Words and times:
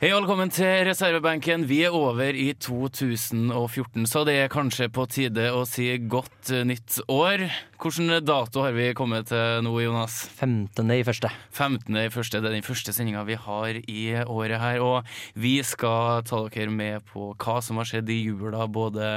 Hei 0.00 0.14
og 0.14 0.22
velkommen 0.22 0.48
til 0.48 0.86
reservebenken. 0.88 1.66
Vi 1.68 1.82
er 1.84 1.92
over 1.92 2.32
i 2.32 2.46
2014, 2.56 4.06
så 4.08 4.22
det 4.24 4.32
er 4.40 4.46
kanskje 4.48 4.86
på 4.88 5.02
tide 5.12 5.50
å 5.52 5.66
si 5.68 5.90
godt 6.08 6.48
eh, 6.56 6.62
nytt 6.64 7.02
år. 7.12 7.42
Hvilken 7.76 8.08
dato 8.24 8.62
har 8.64 8.72
vi 8.72 8.86
kommet 8.96 9.28
til 9.28 9.60
nå, 9.66 9.74
Jonas? 9.84 10.14
15. 10.40 10.88
i 10.94 11.04
første. 11.04 11.28
15. 11.52 11.98
i 12.00 12.06
første, 12.14 12.40
Det 12.40 12.48
er 12.48 12.56
den 12.56 12.64
første 12.64 12.94
sendinga 12.96 13.26
vi 13.28 13.36
har 13.36 13.76
i 13.76 14.04
året 14.24 14.62
her. 14.62 14.80
Og 14.80 15.10
vi 15.36 15.58
skal 15.68 16.24
ta 16.24 16.40
dere 16.48 16.72
med 16.72 17.04
på 17.12 17.34
hva 17.34 17.58
som 17.60 17.76
har 17.76 17.90
skjedd 17.90 18.08
i 18.08 18.22
jula, 18.22 18.64
både 18.72 19.10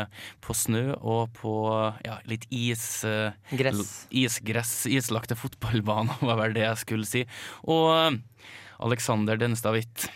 på 0.43 0.51
snø 0.51 0.97
og 0.99 1.31
på 1.39 1.53
ja, 2.03 2.17
litt 2.27 2.43
is... 2.51 3.05
eh, 3.07 3.31
Gress. 3.55 4.01
Isgress, 4.11 4.75
islagte 4.91 5.39
fotballbaner, 5.39 6.19
var 6.27 6.43
vel 6.43 6.59
det 6.59 6.67
jeg 6.67 6.83
skulle 6.83 7.07
si. 7.07 7.23
Og 7.71 8.19
Alexander 8.83 9.39
Denstad 9.39 9.79
Hvitt, 9.79 10.09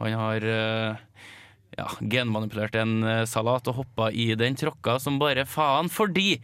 han 0.00 0.16
har 0.20 0.44
eh, 0.44 1.04
ja, 1.76 1.88
genmanipulert 2.00 2.76
en 2.80 2.98
eh, 3.04 3.24
salat 3.28 3.68
og 3.70 3.82
hoppa 3.82 4.10
i 4.12 4.32
den 4.38 4.56
tråkka 4.58 4.98
som 5.02 5.20
bare 5.22 5.46
faen, 5.48 5.90
fordi 5.92 6.36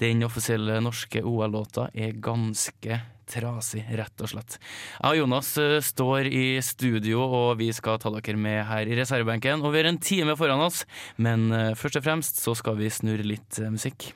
den 0.00 0.24
offisielle 0.26 0.80
norske 0.84 1.22
OL-låta 1.24 1.88
er 1.94 2.18
ganske 2.20 3.00
trasig, 3.28 3.82
rett 3.92 4.22
og 4.24 4.30
slett. 4.32 4.56
Jeg 5.00 5.10
og 5.10 5.20
Jonas 5.22 5.50
eh, 5.60 5.80
står 5.84 6.30
i 6.30 6.46
studio, 6.64 7.24
og 7.24 7.50
vi 7.60 7.72
skal 7.76 8.00
ta 8.02 8.12
dere 8.14 8.38
med 8.40 8.62
her 8.68 8.88
i 8.88 8.96
reservebenken. 9.00 9.64
Og 9.64 9.74
vi 9.74 9.82
har 9.82 9.90
en 9.90 10.00
time 10.00 10.36
foran 10.38 10.64
oss, 10.64 10.84
men 11.16 11.50
først 11.76 12.00
og 12.00 12.08
fremst 12.08 12.40
så 12.44 12.56
skal 12.56 12.80
vi 12.80 12.92
snurre 12.92 13.26
litt 13.26 13.60
musikk. 13.68 14.12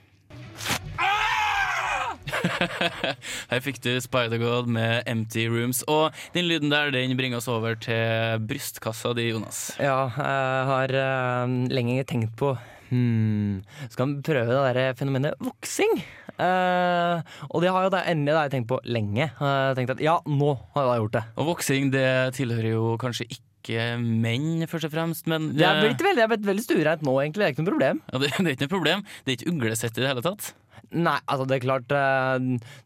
Her 3.53 3.63
fikk 3.65 3.81
du 3.85 3.93
Spider-God 4.03 4.71
med 4.73 5.03
Empty 5.11 5.47
Rooms. 5.53 5.83
Og 5.91 6.17
den 6.37 6.49
lyden 6.51 6.73
der 6.73 6.93
den 6.95 7.17
bringer 7.19 7.43
oss 7.43 7.51
over 7.51 7.77
til 7.79 8.43
brystkassa 8.49 9.15
di, 9.19 9.31
Jonas. 9.33 9.65
Ja, 9.83 10.07
jeg 10.17 10.67
har 10.73 10.97
eh, 11.03 11.57
lenge 11.73 12.03
tenkt 12.09 12.35
på 12.41 12.55
hmm, 12.91 13.63
Skal 13.93 14.17
vi 14.17 14.27
prøve 14.27 14.51
det 14.53 14.75
der 14.77 14.99
fenomenet 14.99 15.39
voksing? 15.43 16.03
Uh, 16.43 17.21
og 17.53 17.63
det 17.63 17.71
har 17.71 17.87
jo 17.87 17.93
endelig 18.01 18.35
jeg 18.35 18.53
tenkt 18.57 18.71
på 18.73 18.81
lenge. 18.89 19.29
Uh, 19.39 19.73
tenkt 19.77 19.95
at 19.95 20.03
ja, 20.03 20.17
nå 20.27 20.55
har 20.75 20.89
jeg 20.89 21.05
gjort 21.05 21.17
det. 21.19 21.25
Og 21.37 21.51
voksing 21.53 21.93
det 21.95 22.09
tilhører 22.39 22.73
jo 22.73 22.95
kanskje 23.01 23.29
ikke 23.29 23.93
menn, 24.01 24.65
først 24.67 24.89
og 24.89 24.95
fremst, 24.95 25.29
men 25.31 25.53
Jeg 25.55 25.69
er 25.69 25.85
blitt 25.85 26.03
veldig, 26.03 26.19
jeg 26.19 26.27
er 26.27 26.33
blitt 26.33 26.49
veldig 26.49 26.65
stuereint 26.65 27.05
nå, 27.07 27.15
egentlig. 27.23 27.45
Det 27.45 27.51
er 27.51 27.55
ikke 27.55 27.63
noe 27.63 27.75
problem. 27.75 28.03
ja, 28.09 28.23
det, 28.25 28.33
det 28.41 28.49
er 28.49 28.57
ikke 28.57 28.67
noe 28.67 28.75
problem. 28.75 29.07
Det 29.23 29.31
er 29.31 29.39
ikke 29.39 29.55
uglesett 29.55 29.99
i 29.99 30.03
det 30.03 30.11
hele 30.11 30.25
tatt. 30.25 30.53
Nei, 30.93 31.15
altså 31.25 31.47
det 31.49 31.57
er 31.57 31.63
klart 31.65 31.93
eh, 31.97 32.43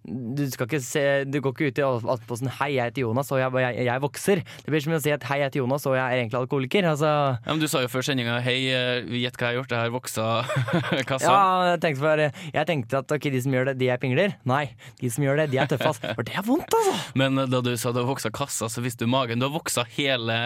Du 0.07 0.43
skal 0.53 0.69
ikke 0.69 0.79
se 0.85 1.03
Du 1.27 1.41
går 1.43 1.55
ikke 1.57 1.69
ut 1.73 1.79
i 1.81 1.85
Aftenposten 1.87 2.51
'Hei, 2.55 2.69
jeg 2.77 2.91
heter 2.93 3.03
Jonas, 3.03 3.31
og 3.35 3.41
jeg, 3.41 3.51
jeg, 3.65 3.87
jeg 3.89 4.03
vokser'. 4.05 4.43
Det 4.63 4.71
blir 4.71 4.83
som 4.85 4.93
å 4.95 5.01
si 5.03 5.11
at 5.15 5.25
'Hei, 5.27 5.39
jeg 5.41 5.49
heter 5.51 5.61
Jonas, 5.65 5.87
og 5.91 5.97
jeg 5.99 6.05
er 6.05 6.21
egentlig 6.23 6.39
alkoholiker'. 6.41 6.87
Altså, 6.93 7.11
Ja, 7.47 7.51
men 7.53 7.59
Du 7.61 7.67
sa 7.69 7.81
jo 7.83 7.89
før 7.91 8.07
sendinga 8.07 8.39
'hei, 8.45 8.57
eh, 8.71 9.03
gjett 9.23 9.37
hva 9.41 9.51
jeg 9.51 9.57
har 9.57 9.59
gjort', 9.59 9.75
jeg 9.75 9.81
har 9.83 9.91
voksa 9.97 10.27
kassa. 11.11 11.27
ja, 11.27 11.73
jeg 11.73 11.81
tenkte, 11.87 12.01
for, 12.05 12.23
jeg 12.55 12.67
tenkte 12.71 12.99
at 13.03 13.17
ok, 13.19 13.31
de 13.35 13.43
som 13.43 13.53
gjør 13.59 13.65
det, 13.73 13.79
de 13.83 13.91
er 13.91 13.99
pingler. 13.99 14.37
Nei, 14.47 14.65
de 15.01 15.11
som 15.11 15.25
gjør 15.27 15.43
det, 15.43 15.51
de 15.51 15.59
er 15.59 15.67
tøffe. 15.67 15.89
ass. 15.91 15.99
For 16.15 16.23
det 16.23 16.37
er 16.37 16.47
vondt, 16.47 16.71
altså. 16.79 16.95
Men 17.21 17.35
da 17.51 17.61
du 17.61 17.73
sa 17.77 17.91
du 17.93 18.01
har 18.05 18.09
voksa 18.13 18.31
kassa, 18.31 18.71
så 18.71 18.83
visste 18.85 19.03
du 19.07 19.11
magen. 19.11 19.39
Du 19.43 19.49
har 19.49 19.55
voksa 19.59 19.83
hele 19.99 20.39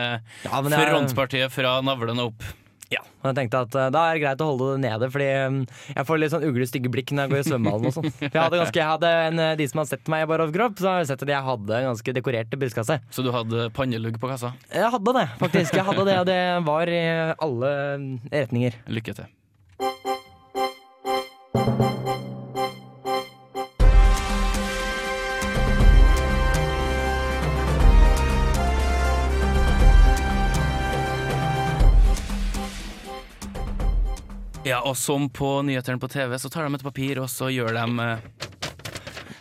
Ja, 0.44 0.62
frontpartiet 0.64 1.52
fra 1.52 1.80
navlen 1.84 2.18
og 2.22 2.32
opp. 2.32 2.42
Ja, 2.90 3.00
og 3.22 3.26
jeg 3.30 3.36
tenkte 3.38 3.58
at 3.62 3.76
eh, 3.78 3.88
Da 3.94 4.00
er 4.08 4.16
det 4.16 4.22
greit 4.24 4.40
å 4.42 4.48
holde 4.50 4.68
det 4.74 4.80
nede, 4.82 5.08
fordi 5.14 5.28
eh, 5.30 5.58
jeg 5.94 6.06
får 6.08 6.18
litt 6.18 6.32
sånn 6.34 6.46
ugle, 6.48 6.66
stygge 6.66 6.90
blikk 6.90 7.12
når 7.14 7.28
jeg 7.28 7.32
går 7.32 7.42
i 7.42 7.48
svømmehallen. 7.50 7.86
og 7.86 7.94
sånn. 7.94 8.08
Jeg 8.26 8.34
hadde 8.34 8.60
ganske, 8.60 8.80
jeg 8.80 8.88
hadde 8.90 9.12
en, 9.28 9.38
eh, 9.46 9.54
De 9.60 9.68
som 9.70 9.82
har 9.82 9.88
sett 9.92 10.10
meg 10.10 10.24
i 10.24 10.28
bar 10.30 10.42
overkropp, 10.46 10.78
så 10.82 10.94
har 10.96 11.06
sett 11.06 11.22
at 11.26 11.30
jeg 11.30 11.46
hadde 11.50 11.76
en 11.78 11.88
ganske 11.92 12.14
dekorert 12.18 12.58
brystkasse. 12.60 12.98
Så 13.14 13.22
du 13.26 13.30
hadde 13.34 13.68
pannelugg 13.76 14.18
på 14.20 14.30
kassa. 14.30 14.52
Jeg 14.74 14.90
hadde 14.96 15.16
det, 15.20 15.26
faktisk. 15.42 15.78
Jeg 15.78 15.86
hadde 15.86 16.06
det, 16.10 16.18
Og 16.22 16.26
det 16.30 16.40
var 16.66 16.90
i 16.90 17.02
alle 17.46 17.74
retninger. 18.34 18.80
Lykke 18.90 19.14
til. 19.22 19.30
Ja, 34.70 34.80
og 34.86 34.94
som 34.98 35.26
på 35.34 35.50
nyhetene 35.66 35.98
på 36.02 36.08
TV, 36.12 36.36
så 36.38 36.50
tar 36.52 36.68
de 36.68 36.78
et 36.78 36.84
papir, 36.86 37.18
og 37.22 37.26
så 37.32 37.50
gjør 37.50 37.74
de 37.74 37.86
eh, 38.06 38.26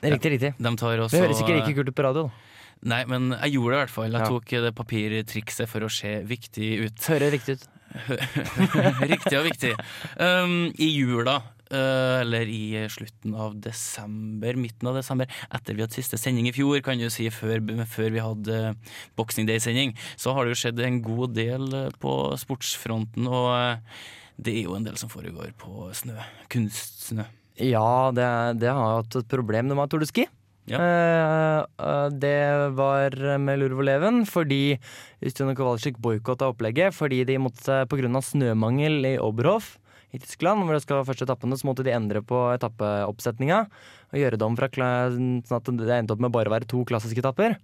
Riktig, 0.09 0.31
riktig. 0.37 0.53
De 0.57 0.71
tar 0.79 1.01
også 1.03 1.17
Det 1.17 1.25
høres 1.25 1.41
ikke 1.43 1.57
like 1.59 1.73
kult 1.75 1.89
ut 1.91 1.97
på 1.97 2.05
radio. 2.07 2.29
da. 2.29 2.45
Nei, 2.89 3.01
men 3.11 3.33
jeg 3.35 3.57
gjorde 3.57 3.73
det 3.73 3.77
i 3.77 3.81
hvert 3.83 3.91
fall. 3.91 4.13
Jeg 4.15 4.21
Ja. 4.23 4.29
tok 4.31 4.53
det 4.65 4.71
papirtrikset 4.77 5.67
for 5.67 5.83
å 5.83 5.89
se 5.91 6.13
viktig 6.23 6.69
ut. 6.85 7.07
Hører 7.11 7.33
riktig 7.35 7.57
ut. 7.59 7.65
Riktig 9.09 9.33
og 9.39 9.47
viktig. 9.49 9.71
Um, 10.21 10.69
I 10.77 10.87
jula, 10.93 11.33
uh, 11.73 12.21
eller 12.21 12.45
i 12.47 12.85
slutten 12.87 13.33
av 13.35 13.55
desember, 13.59 14.53
midten 14.61 14.87
av 14.91 14.99
desember, 14.99 15.27
etter 15.51 15.73
vi 15.75 15.81
hadde 15.83 15.97
siste 15.97 16.19
sending 16.21 16.47
i 16.47 16.53
fjor, 16.55 16.79
kan 16.85 17.01
du 17.01 17.09
si, 17.09 17.25
før, 17.33 17.59
før 17.89 18.13
vi 18.13 18.21
hadde 18.23 18.59
uh, 18.69 18.95
Boxing 19.17 19.49
Day-sending, 19.49 19.95
så 20.15 20.35
har 20.37 20.45
det 20.45 20.53
jo 20.55 20.61
skjedd 20.63 20.79
en 20.85 21.01
god 21.03 21.33
del 21.35 21.65
uh, 21.73 21.89
på 21.99 22.13
sportsfronten, 22.39 23.25
og 23.27 23.49
uh, 23.57 24.05
det 24.39 24.55
er 24.55 24.67
jo 24.69 24.75
en 24.77 24.85
del 24.87 24.97
som 24.99 25.11
foregår 25.11 25.51
på 25.59 25.89
snø. 25.95 26.15
Kunstsnø. 26.51 27.25
Ja, 27.59 28.11
det, 28.15 28.27
det 28.61 28.71
har 28.71 29.01
hatt 29.01 29.17
et 29.19 29.31
problem 29.31 29.73
med 29.73 29.91
Tour 29.91 30.03
de 30.03 30.07
Ski. 30.07 30.25
Ja. 30.69 30.79
Eh, 30.79 31.59
eh, 31.81 32.07
det 32.21 32.37
var 32.77 33.15
med 33.41 33.59
lurv 33.59 33.81
og 33.81 33.87
leven 33.87 34.21
fordi 34.29 34.77
Ustjone 35.25 35.55
Kowalczyk 35.57 35.97
boikotta 35.97 36.51
opplegget 36.51 36.93
fordi 36.93 37.23
de 37.25 37.39
måtte 37.41 37.81
pga. 37.89 38.21
snømangel 38.21 39.15
i 39.15 39.15
Oberhof 39.17 39.77
i 40.13 40.19
Tyskland, 40.21 40.63
hvor 40.65 40.73
det 40.73 40.83
skal 40.83 40.99
være 40.99 41.09
første 41.11 41.25
etappene, 41.27 41.57
så 41.57 41.67
måtte 41.69 41.85
de 41.85 41.93
endre 41.93 42.21
på 42.25 42.37
etappeoppsetninga 42.55 43.59
og 44.09 44.17
gjøre 44.17 44.39
det 44.41 44.45
om 44.45 44.55
fra 44.57 44.69
sånn 45.13 45.43
at 45.45 45.69
det 45.69 45.97
endte 45.99 46.15
opp 46.15 46.23
med 46.23 46.33
bare 46.33 46.49
å 46.49 46.55
være 46.55 46.69
to 46.69 46.81
klassiske 46.89 47.21
etapper. 47.21 47.59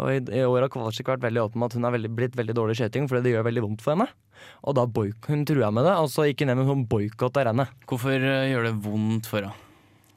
Og 0.00 0.08
i, 0.10 0.20
i 0.40 0.42
år 0.42 0.64
har 0.66 0.70
Kowalczyk 0.74 1.06
vært 1.12 1.22
veldig 1.22 1.42
åpen 1.44 1.60
med 1.62 1.70
at 1.70 1.76
hun 1.78 1.84
har 1.86 1.98
blitt 2.18 2.34
veldig 2.38 2.54
dårlig 2.58 2.74
skøyting 2.80 3.06
fordi 3.10 3.28
det 3.28 3.34
gjør 3.36 3.44
veldig 3.46 3.62
vondt 3.68 3.84
for 3.84 3.94
henne. 3.94 4.08
Og 4.66 4.74
da 4.74 4.86
boik 4.90 5.28
hun 5.30 5.44
trua 5.46 5.68
med 5.70 5.86
det, 5.86 5.92
og 6.02 6.08
så 6.10 6.24
gikk 6.26 6.42
hun 6.42 6.50
ned 6.50 6.58
med 6.62 6.70
sånn 6.72 6.86
boikott 6.90 7.38
av 7.38 7.46
rennet. 7.50 7.70
Hvorfor 7.86 8.16
uh, 8.18 8.48
gjør 8.50 8.66
det 8.70 8.74
vondt 8.88 9.28
for 9.30 9.46
henne? 9.46 9.60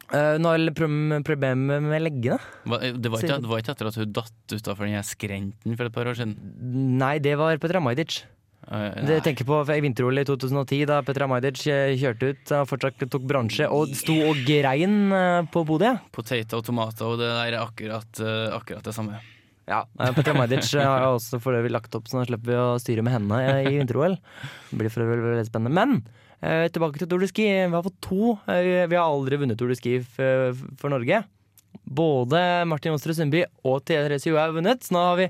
Uh, 0.07 0.37
nå 0.39 0.47
har 0.53 0.61
det 0.63 0.71
problem- 0.73 1.21
problemer 1.27 1.81
med 1.83 1.99
leggene. 2.05 2.39
Hva- 2.65 2.79
Det 2.95 3.11
var 3.11 3.21
ikke, 3.21 3.37
det 3.43 3.51
var 3.51 3.59
ikke 3.61 3.73
etter 3.75 3.89
at 3.91 3.99
hun 3.99 4.13
datt 4.15 4.55
utafor 4.55 4.87
den 4.87 5.03
skrenten 5.03 5.75
for 5.77 5.89
et 5.91 5.93
par 5.99 6.07
år 6.09 6.15
siden? 6.15 6.33
Nei, 6.97 7.17
det 7.19 7.35
var 7.37 7.59
Petra 7.59 7.83
Majdic. 7.83 8.21
Uh, 8.67 8.89
Det 9.05 9.21
tenker 9.23 9.45
på 9.47 9.61
vinter-OL 9.67 10.23
i 10.23 10.25
2010, 10.27 10.85
da 10.89 11.01
Petra 11.05 11.27
Majdic 11.29 11.61
eh, 11.71 11.93
kjørte 11.99 12.33
ut 12.33 12.51
og 12.57 12.65
fortsatt 12.71 13.05
tok 13.13 13.23
bransje 13.29 13.67
og 13.71 13.93
sto 13.95 14.15
og 14.31 14.41
grein 14.47 15.11
eh, 15.13 15.45
på 15.53 15.61
podiet. 15.69 16.01
Poteter 16.15 16.57
og 16.59 16.65
tomater, 16.67 17.05
og 17.07 17.19
det 17.21 17.29
er 17.45 17.59
akkurat, 17.61 18.23
akkurat 18.57 18.83
det 18.89 18.95
samme. 18.97 19.21
Ja, 19.67 19.81
eh, 19.99 20.13
Petra 20.15 20.33
Majdic 20.37 20.69
eh, 20.77 20.83
har 20.83 21.01
jeg 21.03 21.15
også 21.17 21.41
for 21.43 21.57
øvrig 21.57 21.73
lagt 21.75 21.95
opp, 21.97 22.07
så 22.07 22.21
nå 22.21 22.27
slipper 22.29 22.53
vi 22.53 22.59
å 22.59 22.77
styre 22.79 23.03
med 23.03 23.17
henne 23.17 23.39
eh, 23.43 23.67
i 23.67 23.75
vinter-OL. 23.81 24.15
Det 24.69 24.79
blir 24.79 24.93
for 24.93 25.03
øvrig 25.03 25.25
veldig 25.25 25.49
spennende. 25.49 25.75
Men 25.75 25.99
tilbake 26.37 26.99
til 27.01 27.07
Tour 27.09 27.23
de 27.23 27.27
Ski. 27.31 27.47
Vi 27.65 27.73
har 27.73 27.81
fått 27.81 27.95
to. 28.05 28.35
vi 28.45 28.93
har 28.93 29.01
aldri 29.01 29.39
vunnet 29.41 29.57
Tour 29.57 29.71
de 29.73 29.75
Ski 29.79 29.95
for 30.05 30.91
Norge. 30.93 31.23
Både 31.81 32.41
Martin 32.69 32.93
Jonsrud 32.93 33.17
Sundby 33.17 33.41
og 33.65 33.79
Therese 33.89 34.29
Johaug 34.29 34.43
har 34.43 34.53
vunnet. 34.53 34.85
Så 34.85 34.93
nå 34.93 35.01
har 35.01 35.17
vi 35.17 35.25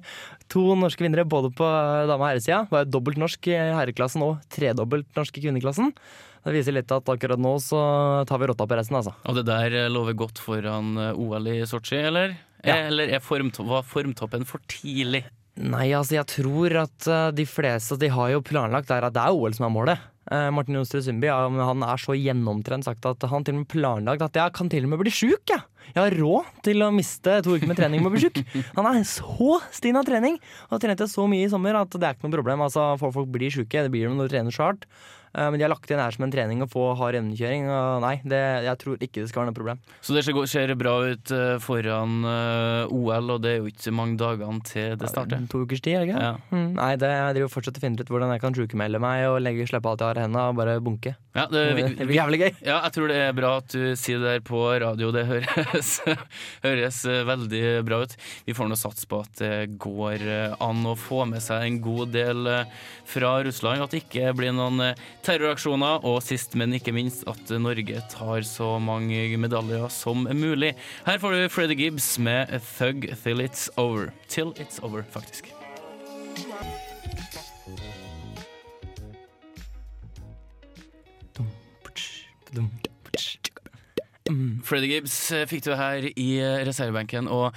to 0.52 0.66
norske 0.76 1.06
vinnere 1.06 1.24
både 1.24 1.54
på 1.56 1.64
dame- 1.64 2.20
og 2.20 2.28
herresida. 2.28 2.60
Var 2.74 2.92
dobbelt 2.92 3.22
norsk 3.24 3.48
i 3.48 3.56
herreklassen 3.56 4.26
og 4.28 4.44
tredobbelt 4.52 5.08
norsk 5.16 5.40
i 5.40 5.46
kvinneklassen. 5.48 5.96
Det 6.44 6.58
viser 6.58 6.76
litt 6.76 6.92
at 6.92 7.08
akkurat 7.16 7.40
nå 7.40 7.56
så 7.64 7.80
tar 8.28 8.44
vi 8.44 8.52
rotta 8.52 8.68
på 8.68 8.76
resten, 8.76 9.00
altså. 9.00 9.16
Og 9.32 9.40
det 9.40 9.48
der 9.48 9.80
lover 9.94 10.20
godt 10.28 10.44
foran 10.44 10.92
OL 11.16 11.54
i 11.56 11.62
Sotsji, 11.72 12.04
eller? 12.12 12.36
Ja. 12.66 12.78
Eller 12.88 13.14
er 13.14 13.24
formto 13.24 13.66
var 13.68 13.86
formtoppen 13.86 14.46
for 14.48 14.64
tidlig? 14.72 15.26
Nei, 15.58 15.90
altså 15.98 16.20
jeg 16.20 16.30
tror 16.30 16.76
at 16.84 17.08
eh, 17.10 17.32
de 17.34 17.46
fleste 17.50 17.98
De 17.98 18.12
har 18.14 18.30
jo 18.30 18.44
planlagt 18.46 18.92
der 18.92 19.08
at 19.08 19.16
det 19.16 19.24
er 19.24 19.34
OL 19.34 19.56
som 19.58 19.66
er 19.66 19.74
målet. 19.74 20.06
Eh, 20.30 20.50
Martin 20.54 20.76
Jonsrud 20.78 21.06
Sundby 21.06 21.30
han 21.32 21.86
er 21.88 22.02
så 22.02 22.14
gjennomtrent 22.18 22.86
sagt 22.86 23.06
at 23.08 23.24
han 23.32 23.46
til 23.48 23.56
og 23.56 23.64
med 23.64 23.72
planlagt 23.72 24.26
at 24.26 24.38
jeg 24.38 24.56
kan 24.58 24.70
til 24.70 24.86
og 24.86 24.92
med 24.92 25.02
bli 25.02 25.14
sjuk. 25.14 25.50
Jeg. 25.50 25.64
Jeg 25.94 26.02
har 26.02 26.18
råd 26.20 26.50
til 26.68 26.84
å 26.84 26.92
miste 26.94 27.40
to 27.46 27.56
uker 27.56 27.70
med 27.70 27.80
trening 27.80 28.04
med 28.04 28.12
å 28.12 28.16
bli 28.16 28.26
sjuk. 28.26 28.42
Han 28.78 28.90
er 28.90 29.06
så 29.08 29.62
stinn 29.72 29.96
av 29.96 30.04
trening 30.08 30.36
og 30.68 30.76
har 30.76 30.82
trent 30.84 31.06
så 31.08 31.28
mye 31.32 31.46
i 31.46 31.52
sommer 31.52 31.80
at 31.80 31.96
det 31.96 32.04
er 32.04 32.18
ikke 32.18 32.28
noe 32.28 32.36
problem. 32.36 32.66
Altså, 32.66 32.90
folk 33.00 33.32
blir 33.32 33.54
sjuke, 33.54 33.86
det 33.86 33.94
blir 33.94 34.10
de 34.10 34.18
når 34.18 34.28
du 34.28 34.36
trener 34.36 34.54
så 34.56 34.68
hardt. 34.68 34.84
Eh, 35.38 35.50
Men 35.52 35.60
de 35.60 35.66
har 35.68 35.72
lagt 35.72 35.92
inn 35.94 36.02
her 36.02 36.16
som 36.16 36.26
en 36.26 36.34
trening 36.34 36.64
å 36.66 36.70
få 36.72 36.88
hard 36.98 37.20
evnekjøring. 37.20 37.68
Og 37.70 38.02
nei, 38.04 38.16
det, 38.26 38.42
jeg 38.66 38.80
tror 38.82 38.98
ikke 38.98 39.22
det 39.22 39.30
skal 39.30 39.44
være 39.44 39.52
noe 39.52 39.58
problem. 39.60 39.82
Så 40.02 40.16
det 40.16 40.24
ser 40.50 40.74
bra 40.80 40.96
ut 41.06 41.34
eh, 41.36 41.58
foran 41.64 42.18
eh, 42.26 42.96
OL, 42.98 43.34
og 43.36 43.44
det 43.46 43.52
er 43.54 43.60
jo 43.62 43.70
ikke 43.72 43.94
mange 43.96 44.18
dagene 44.20 44.64
til 44.68 44.96
det 44.98 45.12
starter. 45.12 45.46
To 45.52 45.62
ukers 45.66 45.84
tid, 45.86 46.00
ikke? 46.08 46.18
Ja. 46.18 46.34
Mm, 46.50 46.72
nei, 46.80 46.92
det, 47.00 47.12
jeg 47.14 47.38
driver 47.38 47.54
fortsatt 47.54 47.78
og 47.78 47.86
finner 47.86 48.02
ut 48.02 48.12
hvordan 48.14 48.34
jeg 48.34 48.44
kan 48.44 48.58
sjukmelde 48.58 49.02
meg 49.04 49.28
og 49.30 49.40
legge, 49.46 49.68
slippe 49.70 49.92
alt 49.92 50.04
jeg 50.04 50.12
har 50.12 50.22
i 50.22 50.26
hendene 50.26 50.48
og 50.50 50.58
bare 50.58 50.78
bunke. 50.84 51.14
Ja, 51.38 51.46
det, 51.52 51.64
vi, 51.78 51.86
Det 52.00 52.08
blir 52.10 52.18
jævlig 52.18 52.40
gøy. 52.42 52.52
Ja, 52.66 52.80
jeg 52.88 52.96
tror 52.98 53.12
det 53.14 53.20
er 53.28 53.36
bra 53.38 53.54
at 53.62 53.70
du 53.76 53.94
sier 54.00 54.22
det 54.24 54.32
der 54.40 54.46
på 54.48 54.64
radio. 54.82 55.12
Det 55.14 55.28
høres, 55.30 55.92
høres 56.66 57.02
veldig 57.06 57.64
bra 57.86 58.02
ut. 58.08 58.18
Vi 58.48 58.56
får 58.58 58.72
nå 58.72 58.80
satse 58.80 59.06
på 59.10 59.22
at 59.22 59.38
det 59.44 59.78
går 59.82 60.26
an 60.64 60.82
å 60.90 60.96
få 60.98 61.28
med 61.30 61.44
seg 61.46 61.68
en 61.68 61.78
god 61.84 62.16
del 62.16 62.50
fra 63.08 63.36
Russland. 63.46 63.86
At 63.86 63.94
det 63.94 64.02
ikke 64.08 64.34
blir 64.38 64.56
noen 64.58 64.82
terroraksjoner. 65.28 66.06
Og 66.08 66.22
sist, 66.26 66.56
men 66.60 66.76
ikke 66.78 66.96
minst, 66.96 67.26
at 67.30 67.52
Norge 67.62 68.02
tar 68.12 68.48
så 68.48 68.78
mange 68.80 69.38
medaljer 69.40 69.88
som 69.94 70.28
mulig. 70.32 70.74
Her 71.08 71.22
får 71.22 71.36
du 71.36 71.50
Freddy 71.52 71.78
Gibbs 71.80 72.16
med 72.20 72.56
Thug 72.78 73.10
Till 73.24 73.44
It's 73.44 73.68
Over. 73.78 74.12
Till 74.28 74.54
It's 74.58 74.82
Over, 74.84 75.04
faktisk. 75.12 75.54
Freddy 84.68 84.88
Gibbs 84.92 85.16
eh, 85.32 85.46
fikk 85.48 85.64
du 85.64 85.74
her 85.80 86.04
i 86.10 86.28
eh, 86.44 86.64
reservebenken, 86.68 87.30
og 87.32 87.56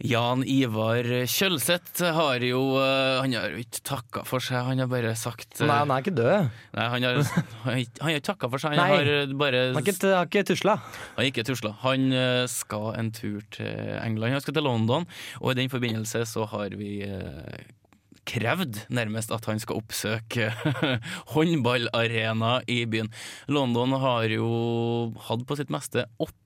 Jan 0.00 0.40
Ivar 0.48 1.04
Kjølseth 1.28 2.00
har 2.16 2.40
jo 2.40 2.60
eh, 2.80 3.18
Han 3.20 3.34
har 3.36 3.52
jo 3.52 3.60
ikke 3.60 3.82
takka 3.84 4.22
for 4.24 4.40
seg, 4.40 4.62
han 4.64 4.80
har 4.80 4.88
bare 4.88 5.10
sagt 5.18 5.60
eh, 5.60 5.66
Nei, 5.68 5.76
han 5.82 5.92
er 5.92 6.04
ikke 6.04 6.14
død. 6.16 6.46
Nei, 6.78 6.86
han 6.94 7.04
har, 7.04 7.18
han 7.66 7.74
har 7.74 8.14
ikke- 8.14 8.24
takka 8.30 8.48
for 8.48 8.62
seg, 8.62 8.72
han 8.78 8.80
Nei. 8.80 8.94
har 8.96 9.10
eh, 9.18 9.34
bare 9.42 9.60
Han 9.74 9.76
har 9.76 9.84
ikke, 9.84 10.14
ikke 10.24 10.44
tusla. 10.54 10.78
han 11.18 11.28
ikke 11.28 11.44
tusla. 11.50 11.74
Han 11.84 12.08
eh, 12.16 12.46
skal 12.48 12.88
en 12.96 13.12
tur 13.12 13.44
til 13.52 13.68
England. 14.00 14.38
Han 14.38 14.44
skal 14.46 14.56
til 14.56 14.64
London, 14.70 15.04
og 15.42 15.52
i 15.52 15.58
den 15.60 15.68
forbindelse 15.72 16.24
så 16.32 16.48
har 16.48 16.72
vi 16.80 17.02
eh, 17.04 17.60
krevd 18.30 18.82
nærmest 18.94 19.32
at 19.36 19.44
han 19.52 19.60
skal 19.60 19.80
oppsøke 19.80 20.48
håndballarena 21.34 22.60
i 22.72 22.82
byen. 22.88 23.08
London 23.52 23.92
har 24.00 24.28
jo 24.32 24.48
hatt 25.28 25.44
på 25.48 25.56
sitt 25.60 25.72
meste 25.72 26.08
åtte 26.20 26.36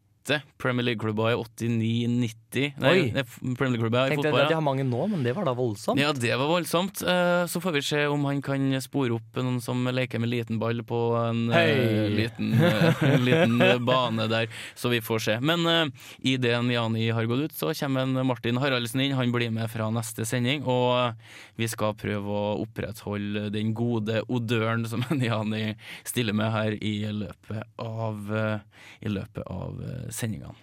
Premier 0.59 0.85
League-klubber 0.89 1.33
i 1.33 1.37
89-90 1.37 2.79
Nei, 2.81 3.11
nei, 3.13 3.23
Premier 3.59 3.75
League-klubber 3.75 4.13
i 4.13 4.17
fotball. 4.17 4.47
de 4.49 4.55
har 4.55 4.63
mange 4.65 4.85
nå, 4.87 5.01
men 5.11 5.25
det 5.27 5.33
var 5.37 5.45
da 5.49 5.53
voldsomt. 5.59 5.99
Ja, 6.01 6.13
det 6.15 6.31
var 6.39 6.47
voldsomt. 6.49 7.03
Eh, 7.03 7.45
Så 7.51 7.61
får 7.61 7.73
vi 7.77 7.83
se 7.83 8.07
om 8.07 8.25
han 8.29 8.41
kan 8.43 8.69
spore 8.81 9.17
opp 9.19 9.41
noen 9.43 9.61
som 9.61 9.83
leker 9.91 10.23
med 10.23 10.31
liten 10.31 10.61
ball 10.63 10.81
på 10.87 11.01
en 11.19 11.49
hey. 11.53 12.09
Liten, 12.21 12.53
eh, 12.55 13.19
liten 13.21 13.61
eh, 13.61 13.79
bane 13.83 14.29
der, 14.31 14.47
så 14.79 14.89
vi 14.93 15.01
får 15.05 15.19
se. 15.27 15.37
Men 15.41 15.67
uh, 15.67 16.07
idet 16.23 16.55
Jani 16.73 17.09
har 17.11 17.27
gått 17.29 17.49
ut, 17.49 17.57
så 17.59 17.73
kommer 17.75 18.07
en 18.07 18.27
Martin 18.27 18.57
Haraldsen 18.63 19.03
inn. 19.05 19.17
Han 19.19 19.33
blir 19.35 19.51
med 19.51 19.69
fra 19.73 19.91
neste 19.93 20.25
sending, 20.29 20.63
og 20.65 20.95
eh, 21.01 21.35
vi 21.59 21.69
skal 21.71 21.95
prøve 21.99 22.31
å 22.31 22.55
opprettholde 22.63 23.49
den 23.55 23.75
gode 23.77 24.23
odøren 24.29 24.87
som 24.89 25.05
Jani 25.11 25.75
stiller 26.07 26.33
med 26.39 26.53
her 26.55 26.79
i 26.81 26.95
løpet 27.13 27.67
av, 27.83 28.31
eh, 28.31 28.59
i 29.05 29.13
løpet 29.13 29.43
av 29.51 29.83
eh, 29.83 30.09
sendingene. 30.15 30.55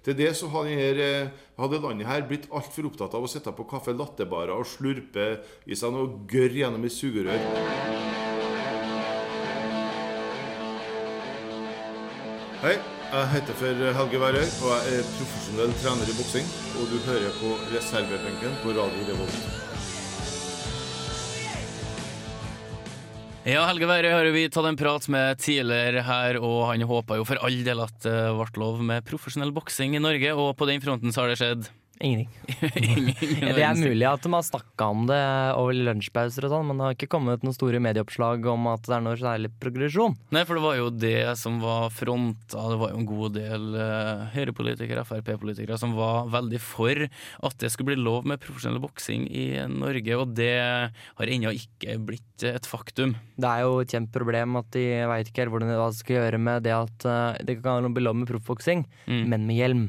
Til 0.00 0.16
det 0.16 0.30
så 0.36 0.48
eh, 0.64 1.28
hadde 1.60 1.80
landet 1.82 2.08
her 2.08 2.24
blitt 2.28 2.48
altfor 2.56 2.88
opptatt 2.88 3.14
av 3.16 3.26
å 3.26 3.28
sitte 3.28 3.52
på 3.52 3.66
kaffe 3.68 3.92
lattebarer 3.92 4.54
og 4.56 4.68
slurpe 4.68 5.26
i 5.68 5.76
seg 5.76 5.92
noe 5.92 6.22
gørr 6.30 6.56
gjennom 6.56 6.86
et 6.88 6.94
sugerør. 6.94 7.44
Hei, 12.60 12.74
jeg 13.12 13.28
heter 13.34 13.56
for 13.60 13.86
Helge 14.00 14.20
Værøy, 14.20 14.44
og 14.44 14.72
jeg 14.72 14.98
er 14.98 15.08
profesjonell 15.14 15.72
trener 15.80 16.12
i 16.12 16.16
boksing. 16.18 16.52
Og 16.80 16.92
du 16.92 17.00
hører 17.08 17.40
på 17.40 17.56
reservebenken 17.72 18.62
på 18.64 18.76
Radio 18.76 19.10
Revolt. 19.12 19.69
Ja, 23.48 23.62
Helge 23.64 23.86
Værøy 23.88 24.12
har 24.12 24.26
vi 24.34 24.42
tatt 24.52 24.66
en 24.68 24.76
prat 24.76 25.06
med 25.08 25.38
tidligere 25.40 26.02
her, 26.04 26.36
og 26.44 26.66
han 26.68 26.82
håpa 26.84 27.16
jo 27.16 27.24
for 27.24 27.40
all 27.40 27.62
del 27.64 27.80
at 27.80 27.94
det 28.04 28.16
ble 28.36 28.60
lov 28.60 28.82
med 28.84 29.06
profesjonell 29.08 29.52
boksing 29.56 29.96
i 29.96 30.02
Norge, 30.02 30.34
og 30.36 30.52
på 30.60 30.68
den 30.68 30.82
fronten 30.84 31.08
så 31.08 31.24
har 31.24 31.32
det 31.32 31.38
skjedd 31.40 31.70
Ingenting. 32.00 32.30
Ingen- 32.80 33.54
Det 33.54 33.62
er 33.66 33.74
mulig 33.76 34.06
at 34.08 34.22
de 34.24 34.30
har 34.32 34.44
snakka 34.46 34.86
om 34.88 35.02
det 35.10 35.18
over 35.60 35.76
lunsjpauser 35.76 36.46
og 36.48 36.52
sånn, 36.54 36.66
men 36.70 36.78
det 36.80 36.86
har 36.86 36.94
ikke 36.96 37.08
kommet 37.12 37.42
noen 37.44 37.56
store 37.56 37.80
medieoppslag 37.84 38.46
om 38.48 38.68
at 38.72 38.86
det 38.88 38.94
er 38.96 39.02
noe 39.04 39.18
særlig 39.20 39.50
progresjon. 39.60 40.16
Nei, 40.32 40.44
for 40.48 40.56
det 40.56 40.64
var 40.64 40.78
jo 40.78 40.88
det 40.90 41.36
som 41.40 41.58
var 41.60 41.90
fronta. 41.92 42.64
Det 42.72 42.78
var 42.80 42.94
jo 42.94 43.00
en 43.02 43.08
god 43.10 43.36
del 43.36 43.66
uh, 43.76 44.24
Høyre-politikere, 44.32 45.04
Frp-politikere, 45.04 45.76
som 45.82 45.92
var 45.98 46.30
veldig 46.32 46.62
for 46.64 47.04
at 47.04 47.58
det 47.60 47.70
skulle 47.74 47.92
bli 47.92 48.00
lov 48.00 48.24
med 48.32 48.40
profesjonell 48.40 48.80
boksing 48.82 49.28
i 49.28 49.46
Norge, 49.68 50.16
og 50.16 50.32
det 50.40 50.50
har 50.56 51.34
ennå 51.36 51.52
ikke 51.56 51.98
blitt 52.00 52.46
et 52.48 52.64
faktum. 52.64 53.12
Det 53.36 53.44
er 53.52 53.66
jo 53.66 53.76
et 53.84 53.92
kjent 53.92 54.08
problem 54.14 54.56
at 54.60 54.72
de 54.72 54.86
veit 55.12 55.28
ikke 55.28 55.44
helt 55.44 55.52
hvordan 55.52 55.74
de 55.76 56.00
skal 56.00 56.16
gjøre 56.22 56.40
med 56.40 56.64
det 56.64 56.72
at 56.80 57.04
uh, 57.08 57.36
det 57.44 57.60
kan 57.60 57.92
bli 57.92 58.08
lov 58.08 58.16
med 58.22 58.30
proffboksing, 58.32 58.86
Mm. 59.10 59.24
men 59.28 59.44
med 59.48 59.56
hjelm. 59.60 59.86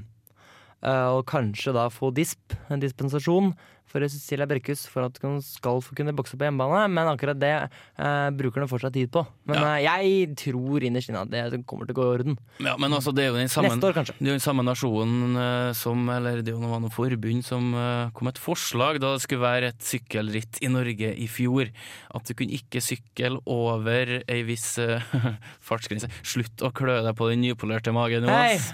Eh, 0.82 1.08
og 1.14 1.28
kanskje 1.30 1.76
da 1.78 1.88
få 1.94 2.10
disp, 2.16 2.56
en 2.74 2.82
dispensasjon 2.82 3.54
for 3.92 4.04
Cecilia 4.08 4.48
Brekkhus 4.50 4.86
for 4.90 5.06
at 5.10 5.20
hun 5.24 5.42
skal 5.44 5.82
få 5.84 5.96
kunne 5.98 6.14
bokse 6.16 6.38
på 6.40 6.48
hjemmebane, 6.48 6.86
men 6.96 7.10
akkurat 7.12 7.38
det 7.42 7.52
eh, 7.68 8.30
bruker 8.40 8.64
hun 8.64 8.72
fortsatt 8.72 8.96
tid 8.96 9.12
på. 9.14 9.26
Men 9.52 9.60
Ja. 9.60 9.76
eh, 9.76 9.84
jeg 9.86 10.36
tror 10.40 10.86
innerst 10.88 11.12
inne 11.12 11.26
at 11.26 11.32
det 11.32 11.62
kommer 11.70 11.86
til 11.90 11.96
å 11.96 12.00
gå 12.00 12.08
i 12.08 12.14
orden. 12.18 12.38
Ja, 12.64 12.78
men 12.80 12.96
altså, 12.96 13.14
det 13.14 13.26
er 13.26 13.32
jo 13.34 13.40
den 13.42 13.52
samme 13.52 13.70
Neste 13.76 13.90
år, 13.92 13.98
kanskje. 14.00 14.16
Det 14.18 14.26
er 14.28 14.32
jo 14.32 14.38
den 14.40 14.46
samme 14.48 14.64
nasjonen 14.68 15.36
eh, 15.44 15.74
som 15.78 16.10
Eller 16.10 16.42
det 16.42 16.56
jo 16.56 16.60
noe, 16.64 16.90
forbund 16.92 17.44
som 17.46 17.74
eh, 17.76 18.10
kom 18.16 18.26
med 18.30 18.36
et 18.38 18.42
forslag 18.44 19.00
da 19.04 19.14
det 19.16 19.22
skulle 19.26 19.44
være 19.46 19.72
et 19.76 19.84
sykkelritt 19.86 20.62
i 20.64 20.72
Norge 20.72 21.12
i 21.14 21.28
fjor. 21.32 21.70
At 22.16 22.26
du 22.28 22.34
kunne 22.34 22.56
ikke 22.58 22.82
sykle 22.84 23.40
over 23.46 24.18
ei 24.28 24.42
viss 24.48 24.78
eh, 24.82 25.04
fartsgrense. 25.68 26.10
Slutt 26.24 26.64
å 26.66 26.72
klø 26.76 27.02
deg 27.06 27.16
på 27.20 27.30
den 27.32 27.44
nypolerte 27.44 27.94
magen! 27.96 28.24
Jonas. 28.28 28.72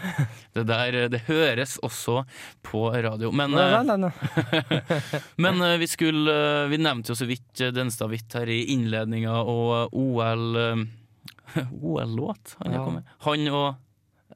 Det 0.53 0.63
der 0.69 0.95
eh, 1.03 1.09
det 1.13 1.23
høres 1.27 1.77
også 1.85 2.21
på 2.65 2.87
radio. 2.93 3.31
Men, 3.31 3.51
Nei, 3.57 3.83
nei, 3.87 3.97
nei. 4.07 5.01
men 5.43 5.61
eh, 5.61 5.77
vi 5.81 5.87
skulle 5.87 6.33
eh, 6.33 6.67
Vi 6.71 6.77
nevnte 6.81 7.13
jo 7.13 7.17
så 7.19 7.27
vidt 7.29 7.61
eh, 7.61 7.73
Denstad 7.75 8.09
Hvitt 8.11 8.33
her 8.39 8.49
i 8.51 8.61
innledninga, 8.75 9.39
og 9.43 9.93
OL 9.95 10.47
OL-låt 11.81 12.55
han, 12.61 12.73
Ja. 12.73 12.85
kommet. 12.85 13.05
han 13.27 13.47
og 13.55 13.75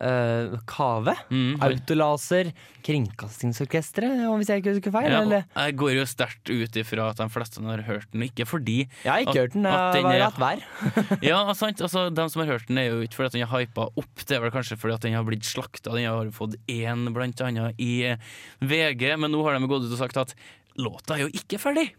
Uh, 0.02 0.56
Kave? 0.66 1.14
mm, 1.30 1.60
Autolaser? 1.62 2.48
Kringkastingsorkesteret, 2.82 4.24
hvis 4.40 4.50
jeg 4.50 4.62
ikke 4.64 4.72
husker 4.74 4.94
feil? 4.96 5.12
Ja, 5.14 5.20
eller? 5.22 5.44
jeg 5.54 5.76
går 5.78 5.92
jo 5.94 6.06
sterkt 6.10 6.50
ut 6.50 6.78
ifra 6.80 7.10
at 7.12 7.20
de 7.20 7.28
fleste 7.30 7.62
har 7.62 7.84
hørt 7.86 8.08
den, 8.10 8.24
ikke 8.26 8.48
fordi 8.50 8.88
Jeg 9.04 9.12
har 9.12 9.20
ikke 9.22 9.30
At- 9.36 9.38
hørt 9.44 9.54
den. 9.54 9.68
Jeg 9.68 10.06
har 10.08 10.24
hatt 10.32 10.40
vær. 10.42 10.64
Ja, 11.30 11.54
sant, 11.54 11.84
altså 11.86 12.08
De 12.10 12.26
som 12.34 12.42
har 12.42 12.50
hørt 12.56 12.66
den, 12.72 12.80
er 12.82 12.88
jo 12.90 13.02
ikke 13.06 13.20
fordi 13.20 13.30
at 13.30 13.36
den 13.38 13.44
er 13.46 13.52
hypa 13.54 13.90
opp, 13.94 14.26
det 14.26 14.38
er 14.40 14.42
vel 14.42 14.56
kanskje 14.56 14.80
fordi 14.82 14.96
at 14.96 15.02
den 15.06 15.14
har 15.20 15.28
blitt 15.28 15.46
slakta. 15.46 15.94
Den 15.94 16.08
har 16.10 16.32
fått 16.34 16.58
én, 16.72 17.06
blant 17.14 17.42
annet, 17.46 17.78
i 17.78 18.16
VG, 18.64 19.06
men 19.22 19.30
nå 19.36 19.44
har 19.46 19.60
de 19.60 19.68
gått 19.70 19.86
ut 19.86 19.94
og 19.94 20.02
sagt 20.02 20.18
at 20.18 20.34
låta 20.80 21.18
er 21.18 21.26
jo 21.26 21.34
ikke 21.36 21.60
ferdig. 21.62 21.90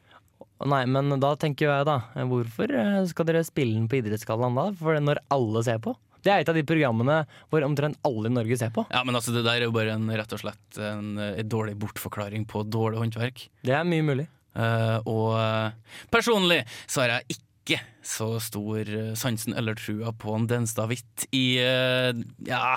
Nei, 0.62 0.84
men 0.86 1.10
da 1.22 1.32
tenker 1.38 1.68
jeg 1.68 1.86
da, 1.88 1.98
hvorfor 2.30 2.70
eh, 2.70 3.02
skal 3.10 3.26
dere 3.26 3.42
spille 3.46 3.74
den 3.74 3.88
på 3.90 3.98
Idrettsgallaen 3.98 4.58
da? 4.58 4.68
For 4.78 4.98
når 5.02 5.20
alle 5.34 5.62
ser 5.66 5.82
på? 5.82 5.94
Det 6.22 6.30
er 6.30 6.42
et 6.44 6.50
av 6.50 6.54
de 6.54 6.62
programmene 6.66 7.22
hvor 7.50 7.64
omtrent 7.66 7.98
alle 8.06 8.30
i 8.30 8.34
Norge 8.34 8.58
ser 8.60 8.70
på. 8.74 8.84
Ja, 8.94 9.02
Men 9.02 9.18
altså, 9.18 9.34
det 9.34 9.42
der 9.42 9.58
er 9.58 9.66
jo 9.66 9.74
bare 9.74 9.96
en, 9.96 10.06
rett 10.06 10.34
og 10.34 10.42
slett 10.44 10.78
en, 10.78 11.16
en 11.18 11.48
dårlig 11.50 11.74
bortforklaring 11.82 12.46
på 12.50 12.62
dårlig 12.70 13.02
håndverk. 13.02 13.48
Det 13.66 13.74
er 13.74 13.88
mye 13.88 14.06
mulig. 14.06 14.28
Uh, 14.52 14.98
og 15.08 15.28
eh, 15.40 15.96
personlig 16.12 16.58
så 16.84 17.00
har 17.02 17.16
jeg 17.16 17.38
ikke 17.38 17.51
så 18.02 18.40
stor 18.42 18.88
eh, 18.90 19.12
sansen 19.14 19.54
eller 19.54 19.76
trua 19.78 20.10
på 20.12 20.34
en 20.34 20.46
Denstad 20.50 20.90
Hvitt 20.90 21.26
i 21.30 21.58
eh, 21.62 22.10
Ja, 22.48 22.74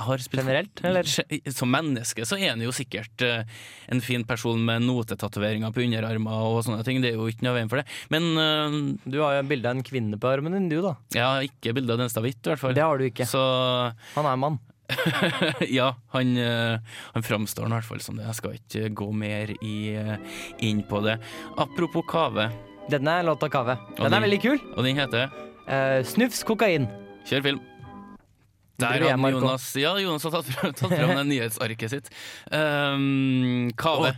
har 0.00 0.24
spilt 0.24 0.40
Generelt, 0.40 0.80
eller? 0.84 1.04
Som 1.52 1.74
menneske 1.74 2.24
så 2.24 2.38
er 2.40 2.54
han 2.54 2.64
jo 2.64 2.72
sikkert 2.74 3.24
eh, 3.24 3.44
en 3.92 4.00
fin 4.04 4.24
person 4.24 4.60
med 4.64 4.86
notetatoveringer 4.86 5.74
på 5.74 5.84
underarmer 5.84 6.48
og 6.48 6.62
sånne 6.64 6.84
ting. 6.86 7.02
Det 7.04 7.12
er 7.12 7.20
jo 7.20 7.28
ikke 7.28 7.44
noe 7.44 7.56
veien 7.58 7.72
for 7.72 7.82
det. 7.82 7.88
Men 8.14 8.30
eh, 8.40 8.78
Du 9.04 9.20
har 9.20 9.38
jo 9.38 9.48
bilde 9.52 9.68
av 9.68 9.76
en 9.76 9.86
kvinne 9.86 10.20
på 10.20 10.32
armen 10.32 10.56
din, 10.56 10.70
du 10.72 10.80
da. 10.84 10.96
Ja, 11.16 11.34
ikke 11.44 11.76
bilde 11.76 11.96
av 11.96 12.00
Denstad 12.00 12.24
Hvitt, 12.24 12.40
i 12.40 12.54
hvert 12.54 12.64
fall. 12.64 12.76
Det 12.76 12.86
har 12.86 13.00
du 13.00 13.10
ikke. 13.10 13.28
Så 13.28 13.42
Han 14.16 14.30
er 14.30 14.40
mann. 14.40 14.62
ja, 15.68 15.94
han, 16.12 16.36
eh, 16.36 16.78
han 17.12 17.22
framstår 17.22 17.66
i 17.66 17.72
hvert 17.76 17.88
fall 17.88 18.02
som 18.04 18.18
det. 18.18 18.26
Jeg 18.28 18.38
skal 18.40 18.58
ikke 18.58 18.92
gå 19.00 19.08
mer 19.16 19.52
i, 19.60 19.76
eh, 19.96 20.38
inn 20.64 20.84
på 20.88 21.00
det. 21.04 21.18
Apropos 21.60 22.04
kave, 22.08 22.48
Denne 22.90 23.18
er 23.20 23.24
låta 23.24 23.48
Kave. 23.48 23.76
Den 23.96 24.12
er 24.12 24.20
veldig 24.20 24.40
kul. 24.42 24.58
og 24.76 24.84
den 24.84 24.96
heter 24.96 25.28
Uh, 25.64 26.02
snufs 26.04 26.42
kokain. 26.44 26.84
Kjør 27.24 27.40
film. 27.42 27.60
Der 28.84 29.06
hadde 29.08 29.30
Jonas 29.34 29.66
Ja, 29.80 29.94
Jonas 30.00 30.26
har 30.26 30.34
tatt 30.34 30.50
fram, 30.50 30.74
tatt 30.76 30.92
fram 30.92 31.12
det 31.18 31.24
nyhetsarket 31.30 31.92
sitt. 31.92 32.10
Um, 32.50 33.70
Kave, 33.80 34.12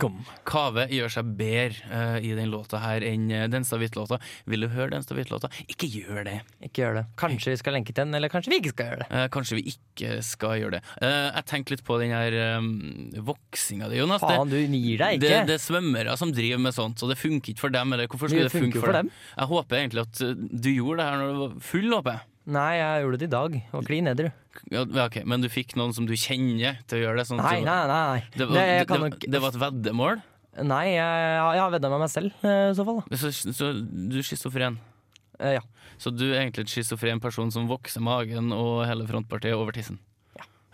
Kave 0.47 0.87
gjør 0.93 1.13
seg 1.17 1.31
bedre 1.39 1.87
uh, 1.91 2.17
i 2.19 2.33
den 2.37 2.51
låta 2.51 2.81
her 2.83 3.05
enn 3.05 3.29
Denstad 3.51 3.81
Hvitt-låta. 3.81 4.19
Vil 4.49 4.65
du 4.65 4.69
høre 4.73 4.91
Denstad 4.95 5.17
Hvitt-låta? 5.19 5.51
Ikke 5.67 5.89
gjør 5.91 6.25
det. 6.27 6.39
Ikke 6.63 6.83
gjør 6.83 6.99
det. 7.01 7.05
Kanskje 7.19 7.53
vi 7.53 7.61
skal 7.61 7.77
lenke 7.77 7.93
til 7.93 8.03
den, 8.03 8.17
eller 8.17 8.33
kanskje 8.33 8.53
vi 8.53 8.61
ikke 8.61 8.73
skal 8.75 8.91
gjøre 8.91 9.03
det. 9.03 9.09
Uh, 9.13 9.25
kanskje 9.37 9.59
vi 9.59 9.65
ikke 9.75 10.17
skal 10.25 10.57
gjøre 10.61 10.77
det. 10.77 10.83
Uh, 11.01 11.27
jeg 11.37 11.47
tenkte 11.53 11.75
litt 11.75 11.85
på 11.87 11.99
den 12.01 12.15
her 12.15 12.39
um, 12.57 12.71
voksinga 13.29 13.91
di, 13.91 14.01
Jonas. 14.01 14.25
Faen, 14.25 14.51
du 14.51 14.57
gir 14.57 15.03
deg 15.03 15.21
det, 15.21 15.31
ikke. 15.31 15.45
det 15.49 15.57
er 15.57 15.63
svømmere 15.63 16.17
som 16.19 16.33
driver 16.33 16.63
med 16.65 16.75
sånt, 16.77 16.99
så 17.01 17.09
det 17.11 17.19
funker 17.19 17.53
ikke 17.53 17.67
for 17.67 17.77
dem. 17.77 17.93
Eller 17.93 18.09
hvorfor 18.09 18.31
Det 18.31 18.37
skulle 18.37 18.49
det, 18.49 18.57
funke 18.57 18.81
for 18.81 18.87
for 18.87 19.01
dem? 19.01 19.13
Jeg 19.35 19.51
håper 19.53 19.81
egentlig 19.81 20.05
at 20.07 20.23
du 20.23 20.71
gjorde 20.71 20.97
det 21.01 21.07
her 21.09 21.21
når 21.21 21.31
du 21.31 21.39
var 21.43 21.61
full, 21.71 21.87
håper 21.93 22.17
jeg. 22.17 22.25
Nei, 22.47 22.77
jeg 22.79 23.03
gjorde 23.03 23.17
det 23.19 23.27
i 23.27 23.31
dag. 23.33 23.55
Var 23.73 23.87
klin 23.89 24.07
edru. 24.07 24.27
Ja, 24.71 24.85
okay. 25.03 25.25
Men 25.27 25.43
du 25.43 25.49
fikk 25.51 25.75
noen 25.77 25.91
som 25.95 26.05
du 26.07 26.13
kjenner 26.15 26.77
til 26.87 27.01
å 27.01 27.01
gjøre 27.03 27.19
det? 27.19 27.25
Sånn 27.27 27.41
Nei, 27.43 27.59
nei, 27.65 27.79
nei. 27.91 28.21
Det 28.33 28.47
var, 28.47 28.55
Det, 28.55 28.67
det, 28.87 28.99
nok 29.03 29.17
det 29.35 29.41
var 29.43 29.51
et 29.51 29.59
veddemål? 29.65 30.21
Nei, 30.67 30.85
jeg, 30.95 31.25
jeg 31.53 31.61
har 31.61 31.73
vedda 31.75 31.89
med 31.93 32.01
meg 32.01 32.09
selv, 32.09 32.37
eh, 32.47 32.69
i 32.71 32.77
så 32.77 32.85
fall. 32.87 33.03
Så, 33.19 33.29
så 33.53 33.73
du 33.77 34.17
er 34.17 34.25
schizofren? 34.25 34.79
Eh, 35.37 35.57
Ja. 35.59 35.65
Så 36.01 36.11
du 36.13 36.23
er 36.29 36.39
egentlig 36.43 36.63
en 36.65 36.71
schizofren 36.71 37.19
person 37.21 37.49
som 37.53 37.67
vokser 37.69 38.01
magen 38.05 38.51
og 38.53 38.83
hele 38.85 39.05
frontpartiet 39.09 39.57
over 39.57 39.73
tissen? 39.75 39.99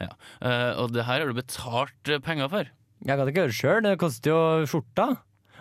Ja. 0.02 0.10
Eh, 0.44 0.72
og 0.82 0.92
det 0.94 1.06
her 1.08 1.22
har 1.24 1.30
du 1.30 1.36
betalt 1.38 2.12
eh, 2.12 2.20
penger 2.24 2.50
for? 2.52 2.70
Jeg 3.04 3.20
kan 3.20 3.28
ikke 3.28 3.44
gjøre 3.44 3.52
det 3.52 3.60
sjøl, 3.60 3.82
det 3.86 3.94
koster 4.02 4.32
jo 4.32 4.40
skjorta. 4.70 5.10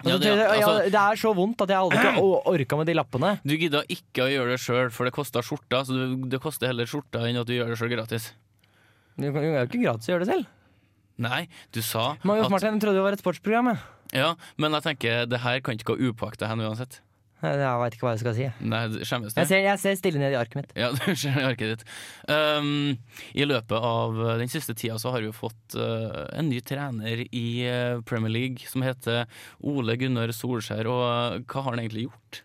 Ja, 0.04 0.16
Altså, 0.16 0.18
det- 0.22 0.46
altså, 0.48 0.72
ja, 0.82 0.90
det 0.90 1.00
er 1.02 1.16
så 1.20 1.34
vondt 1.36 1.60
at 1.62 1.68
jeg 1.68 1.78
aldri 1.78 1.98
ikke 1.98 2.46
orka 2.52 2.76
med 2.76 2.86
de 2.86 2.94
lappene. 2.94 3.40
Du 3.46 3.54
gidda 3.56 3.82
ikke 3.88 4.24
å 4.26 4.30
gjøre 4.32 4.50
det 4.56 4.60
sjøl, 4.60 4.90
for 4.90 5.04
det 5.04 5.12
kosta 5.14 5.42
skjorta. 5.42 5.84
Så 5.86 6.28
det, 6.28 6.40
koster 6.42 6.66
heller 6.66 6.84
skjorta 6.86 7.22
enn 7.28 7.38
at 7.40 7.46
du 7.46 7.52
gjør 7.54 7.68
det 7.68 7.78
sjøl 7.78 7.92
gratis. 7.94 8.32
Det 9.16 9.28
er 9.28 9.32
jo 9.32 9.66
ikke 9.68 9.82
gratis 9.84 10.08
å 10.08 10.12
gjøre 10.16 10.24
det 10.26 10.28
selv. 10.34 10.46
Nei, 11.18 11.46
du 11.70 11.82
sa 11.82 12.16
Marius 12.24 12.46
at 12.46 12.50
Martin 12.50 12.80
trodde 12.80 12.96
det 12.98 13.02
var 13.04 13.12
et 13.12 13.20
sportsprogram. 13.22 13.78
Ja, 14.12 14.34
men 14.58 14.72
jeg 14.72 14.82
tenker 14.82 15.26
det 15.28 15.40
her 15.40 15.60
kan 15.60 15.76
ikke 15.76 15.94
gå 15.94 16.10
upåakta 16.10 16.48
hen 16.48 16.58
uansett. 16.64 17.00
Jeg 17.42 17.80
veit 17.82 17.96
ikke 17.96 18.06
hva 18.06 18.14
jeg 18.14 18.22
skal 18.22 18.36
si. 18.36 18.46
Nei, 18.70 18.82
det 18.92 19.02
Jeg 19.02 19.48
ser, 19.50 19.58
jeg 19.64 19.80
ser 19.82 19.96
stille 19.98 20.22
ned 20.22 20.34
i 20.34 20.38
arket 20.38 20.60
mitt. 20.60 20.72
Ja, 20.78 20.92
du 20.96 21.02
ser 21.18 21.34
ned 21.34 21.42
i 21.42 21.48
arket 21.50 21.72
ditt. 21.74 21.84
Um, 22.30 23.00
I 23.34 23.48
løpet 23.48 23.74
av 23.78 24.20
uh, 24.20 24.36
den 24.40 24.52
siste 24.52 24.76
tida 24.78 24.98
så 25.02 25.14
har 25.14 25.24
vi 25.24 25.30
jo 25.30 25.36
fått 25.36 25.76
uh, 25.78 26.28
en 26.38 26.50
ny 26.52 26.62
trener 26.64 27.24
i 27.26 27.46
uh, 27.66 28.00
Premier 28.06 28.32
League 28.32 28.70
som 28.70 28.86
heter 28.86 29.26
Ole 29.58 29.98
Gunnar 30.00 30.34
Solskjær. 30.36 30.86
Og 30.86 31.02
uh, 31.02 31.42
hva 31.42 31.66
har 31.66 31.74
han 31.74 31.82
egentlig 31.84 32.08
gjort? 32.08 32.42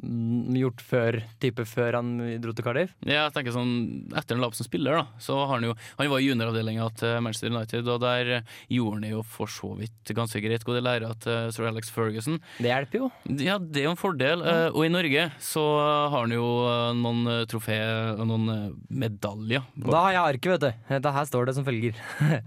Gjort 0.00 0.80
før, 0.84 1.20
type 1.42 1.64
før 1.68 1.98
han 2.00 2.14
dro 2.42 2.54
til 2.56 2.64
Cardiff. 2.66 2.94
Ja, 3.04 3.26
jeg 3.26 3.34
tenker 3.36 3.54
sånn 3.54 3.72
Etter 4.16 4.36
han 4.36 4.42
la 4.42 4.48
opp 4.50 4.56
som 4.58 4.66
spiller, 4.66 4.96
da 5.00 5.20
så 5.20 5.36
har 5.44 5.54
han 5.54 5.66
jo 5.68 5.74
Han 5.98 6.10
var 6.10 6.22
i 6.22 6.28
junioravdelinga 6.28 6.86
til 6.98 7.20
Manchester 7.24 7.52
United, 7.52 7.88
og 7.90 8.00
der 8.02 8.30
uh, 8.40 8.54
gjorde 8.72 9.00
han 9.00 9.08
jo 9.10 9.22
for 9.26 9.50
så 9.50 9.72
vidt 9.78 10.12
ganske 10.16 10.42
greit. 10.42 10.64
Gode 10.66 10.82
lærere 10.84 11.12
til 11.22 11.52
Sir 11.54 11.68
Alex 11.68 11.90
Ferguson. 11.92 12.40
Det 12.58 12.70
hjelper 12.70 13.04
jo. 13.04 13.10
Ja, 13.40 13.58
det 13.60 13.82
er 13.82 13.88
jo 13.88 13.94
en 13.94 14.00
fordel. 14.00 14.44
Mm. 14.44 14.74
Og 14.74 14.86
i 14.86 14.92
Norge 14.92 15.26
så 15.44 15.64
har 16.12 16.16
han 16.16 16.34
jo 16.34 16.48
eh, 16.68 16.90
noen 16.98 17.22
eh, 17.30 17.44
trofé 17.50 17.78
og 18.16 18.24
noen 18.28 18.52
eh, 18.54 18.66
medaljer. 19.02 19.64
Da 19.86 20.04
har 20.06 20.16
jeg 20.16 20.36
arket, 20.36 20.50
vet 20.54 20.64
du. 20.66 20.84
Dette 20.94 21.14
her 21.16 21.28
står 21.30 21.50
det 21.50 21.56
som 21.58 21.66
følger. 21.66 21.98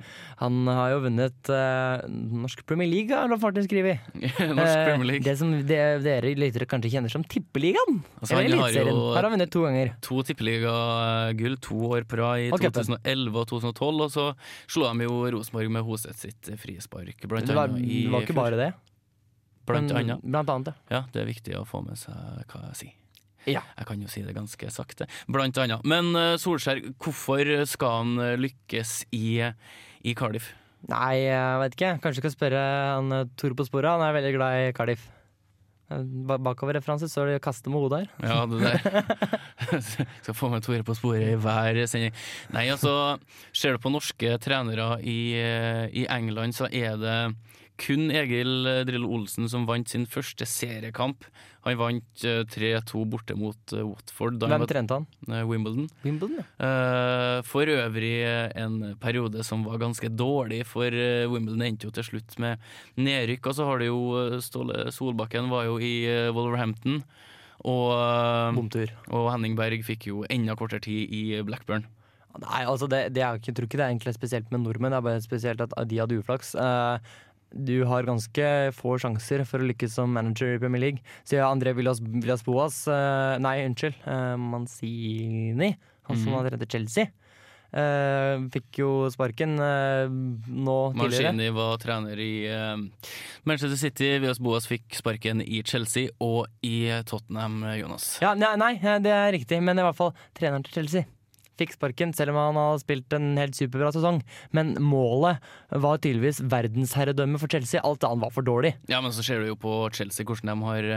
Han 0.44 0.68
har 0.68 0.94
jo 0.96 1.04
vunnet 1.06 1.52
eh, 1.54 2.06
Norsk 2.44 2.66
Premier 2.68 2.90
League, 2.90 3.16
har 3.16 3.30
Lars 3.32 3.44
Martin 3.44 3.68
skrevet. 3.68 4.04
Norsk 4.58 4.74
Eh, 4.74 4.86
Premier 4.88 5.08
League. 5.08 5.24
Det 5.26 5.36
som 5.40 5.52
de, 5.54 5.80
dere 6.04 6.34
lyttere 6.40 6.68
kanskje 6.70 6.92
kjenner 6.96 7.12
som 7.14 7.24
Tippeligaen. 7.44 8.00
Altså, 8.22 8.38
Eller 8.38 8.58
har 8.58 8.70
Eliteserien. 8.70 8.96
Her 8.96 9.16
Har 9.16 9.28
han 9.28 9.34
vunnet 9.36 9.52
to 9.52 9.62
ganger. 9.66 9.92
To 10.02 10.22
tippeligagull 10.24 11.58
to 11.62 11.76
år 11.90 12.08
på 12.08 12.20
rad 12.20 12.40
i 12.40 12.50
okay, 12.54 12.72
2011 12.72 13.40
og 13.42 13.48
2012. 13.52 14.02
Og 14.06 14.12
så 14.14 14.26
slo 14.72 14.88
de 14.88 15.08
jo 15.08 15.20
Rosenborg 15.36 15.72
med 15.76 15.86
Hoseth 15.88 16.18
sitt 16.24 16.52
frispark, 16.62 17.28
blant 17.28 17.48
Det 17.48 17.56
var, 17.58 17.70
annet. 17.70 17.86
I 17.86 18.02
det 18.08 18.14
var 18.14 18.28
ikke 18.28 18.38
bare 18.38 18.60
det. 18.60 18.72
Blant 19.68 19.96
annet. 19.96 20.24
Blant 20.24 20.50
annet, 20.50 20.74
ja. 20.90 20.98
Ja, 21.00 21.06
det 21.14 21.24
er 21.24 21.30
viktig 21.30 21.56
å 21.60 21.64
få 21.68 21.84
med 21.86 22.00
seg 22.00 22.44
hva 22.52 22.66
jeg 22.72 22.80
sier. 22.82 23.00
Ja. 23.44 23.62
Jeg 23.76 23.88
kan 23.90 24.00
jo 24.00 24.10
si 24.12 24.24
det 24.24 24.36
ganske 24.36 24.70
sakte. 24.72 25.08
Blant 25.28 25.58
annet. 25.60 25.84
Men 25.88 26.14
eh, 26.16 26.36
Solskjær, 26.40 26.80
hvorfor 27.04 27.50
skal 27.68 27.98
han 28.00 28.14
eh, 28.24 28.38
lykkes 28.40 29.02
i, 29.16 29.40
i 30.04 30.16
Cardiff? 30.16 30.54
Nei, 30.92 31.26
jeg 31.28 31.60
vet 31.62 31.76
ikke. 31.78 31.92
Kanskje 32.04 32.24
skal 32.24 32.34
spørre 32.34 32.62
han 32.98 33.12
Tor 33.40 33.56
på 33.56 33.68
sporet. 33.68 33.92
Han 33.94 34.04
er 34.04 34.16
veldig 34.18 34.34
glad 34.36 34.62
i 34.64 34.72
Cardiff. 34.76 35.06
Eh, 35.94 37.08
så 37.08 37.22
er 37.22 37.30
det 37.30 37.38
det 37.38 37.44
'kaste 37.44 37.70
med 37.70 37.80
hodet' 37.84 38.00
her. 38.02 38.10
Ja, 38.24 38.46
det 38.46 38.60
der. 38.62 39.82
Skal 40.24 40.34
få 40.34 40.50
med 40.50 40.64
Tore 40.64 40.84
på 40.84 40.96
sporet 40.96 41.34
i 41.34 41.36
hver 41.36 41.86
sending. 41.88 42.14
Nei, 42.54 42.68
altså, 42.70 43.20
ser 43.54 43.74
du 43.74 43.78
på 43.84 43.92
norske 43.94 44.38
trenere 44.40 45.02
i, 45.02 45.34
eh, 45.38 45.88
i 45.94 46.08
England, 46.10 46.54
så 46.54 46.68
er 46.72 46.98
det 46.98 47.36
kun 47.84 48.08
Egil 48.16 48.64
Drillo 48.88 49.10
Olsen 49.18 49.50
som 49.52 49.66
vant 49.68 49.90
sin 49.92 50.06
første 50.10 50.46
seriekamp. 50.48 51.26
Han 51.64 51.78
vant 51.80 52.24
eh, 52.28 52.42
3-2 52.52 53.04
borte 53.12 53.36
mot 53.40 53.74
eh, 53.76 53.84
Watford 53.88 54.40
da 54.42 54.50
Hvem 54.52 54.66
trente 54.68 54.98
han? 54.98 55.06
eh, 55.30 55.44
Wimbledon. 55.48 55.86
Wimbledon, 56.04 56.42
ja. 56.42 56.46
Eh, 56.68 57.38
for 57.48 57.70
øvrig 57.72 58.14
en 58.60 58.80
periode 59.04 59.44
som 59.48 59.64
var 59.68 59.80
ganske 59.84 60.10
dårlig, 60.12 60.64
for 60.68 60.88
eh, 60.92 61.24
Wimbledon 61.32 61.64
endte 61.70 61.88
jo 61.88 61.94
til 61.96 62.08
slutt 62.10 62.36
med 62.44 62.60
nedrykk. 63.00 63.48
Og 63.52 63.56
så 63.60 63.68
har 63.70 63.80
du 63.84 63.88
jo 63.88 64.02
eh, 64.26 64.40
Ståle 64.44 64.90
Solbakken 64.96 65.48
var 65.54 65.70
jo 65.72 65.78
i 65.80 65.94
eh, 66.12 66.32
Wolverhampton. 66.36 67.02
Og, 67.64 67.90
eh, 67.96 68.54
Bomtur. 68.58 68.92
og 69.16 69.30
Henning 69.32 69.56
Berg 69.60 69.86
fikk 69.88 70.10
jo 70.12 70.24
enda 70.32 70.56
kortere 70.60 70.84
tid 70.84 71.12
i 71.16 71.26
Blackburn. 71.48 71.86
Nei, 72.42 72.64
altså 72.66 72.88
det, 72.90 73.12
det 73.14 73.22
er 73.22 73.38
jeg 73.38 73.54
tror 73.54 73.68
ikke 73.70 73.78
det 73.78 73.86
er 73.86 73.92
egentlig 73.94 74.16
spesielt 74.18 74.48
med 74.52 74.64
nordmenn, 74.66 74.90
det 74.92 74.98
er 74.98 75.06
bare 75.06 75.22
spesielt 75.22 75.62
at 75.62 75.76
de 75.88 76.00
hadde 76.02 76.18
uflaks. 76.18 76.56
Eh, 76.58 77.14
du 77.54 77.84
har 77.86 78.08
ganske 78.08 78.46
få 78.76 78.98
sjanser 79.02 79.46
for 79.48 79.62
å 79.62 79.70
lykkes 79.70 79.98
som 80.00 80.14
manager 80.14 80.56
i 80.56 80.62
Premier 80.62 80.82
League. 80.82 81.04
Så 81.24 81.38
ja, 81.38 81.50
André 81.50 81.76
Villas, 81.78 82.02
Villas 82.02 82.44
Boas 82.46 82.84
uh, 82.90 83.40
Nei, 83.42 83.62
unnskyld. 83.68 84.00
Uh, 84.08 84.36
Mancini, 84.42 85.74
han 86.10 86.18
som 86.18 86.32
mm. 86.32 86.38
hadde 86.40 86.56
reddet 86.56 86.78
Chelsea. 86.78 87.12
Uh, 87.74 88.44
fikk 88.54 88.78
jo 88.84 88.90
sparken 89.10 89.56
uh, 89.58 90.06
nå 90.06 90.76
tidligere. 90.94 91.32
Mancini 91.32 91.50
var 91.56 91.80
trener 91.82 92.20
i 92.22 92.34
uh, 92.50 92.76
Manchester 93.50 93.80
City. 93.82 94.12
Vias 94.22 94.42
Boas 94.44 94.70
fikk 94.70 94.94
sparken 94.98 95.42
i 95.42 95.64
Chelsea 95.66 96.14
og 96.22 96.46
i 96.66 96.86
Tottenham, 97.10 97.64
Jonas. 97.80 98.16
Ja, 98.22 98.36
nei, 98.38 98.54
nei, 98.62 98.76
det 99.02 99.14
er 99.14 99.34
riktig, 99.34 99.62
men 99.66 99.82
i 99.82 99.86
hvert 99.86 99.98
fall 99.98 100.14
treneren 100.38 100.66
til 100.68 100.82
Chelsea. 100.82 101.10
Fikk 101.64 101.78
sparken, 101.78 102.14
selv 102.16 102.36
om 102.36 102.42
han 102.42 102.60
har 102.60 102.82
spilt 102.84 103.16
en 103.18 103.34
helt 103.40 103.58
superbra 103.58 103.94
sesong. 103.96 104.22
Men 104.56 104.76
målet 104.84 105.40
var 105.72 106.02
tydeligvis 106.04 106.44
verdensherredømme 106.52 107.40
for 107.42 107.52
Chelsea. 107.52 107.82
Alt 107.84 108.04
annet 108.08 108.28
var 108.28 108.34
for 108.36 108.46
dårlig. 108.46 108.76
Ja, 108.92 109.00
men 109.04 109.16
så 109.16 109.24
ser 109.26 109.42
du 109.42 109.50
jo 109.54 109.58
på 109.60 109.78
Chelsea 109.96 110.28
hvordan 110.28 110.52
de 110.54 110.68
har 110.68 110.90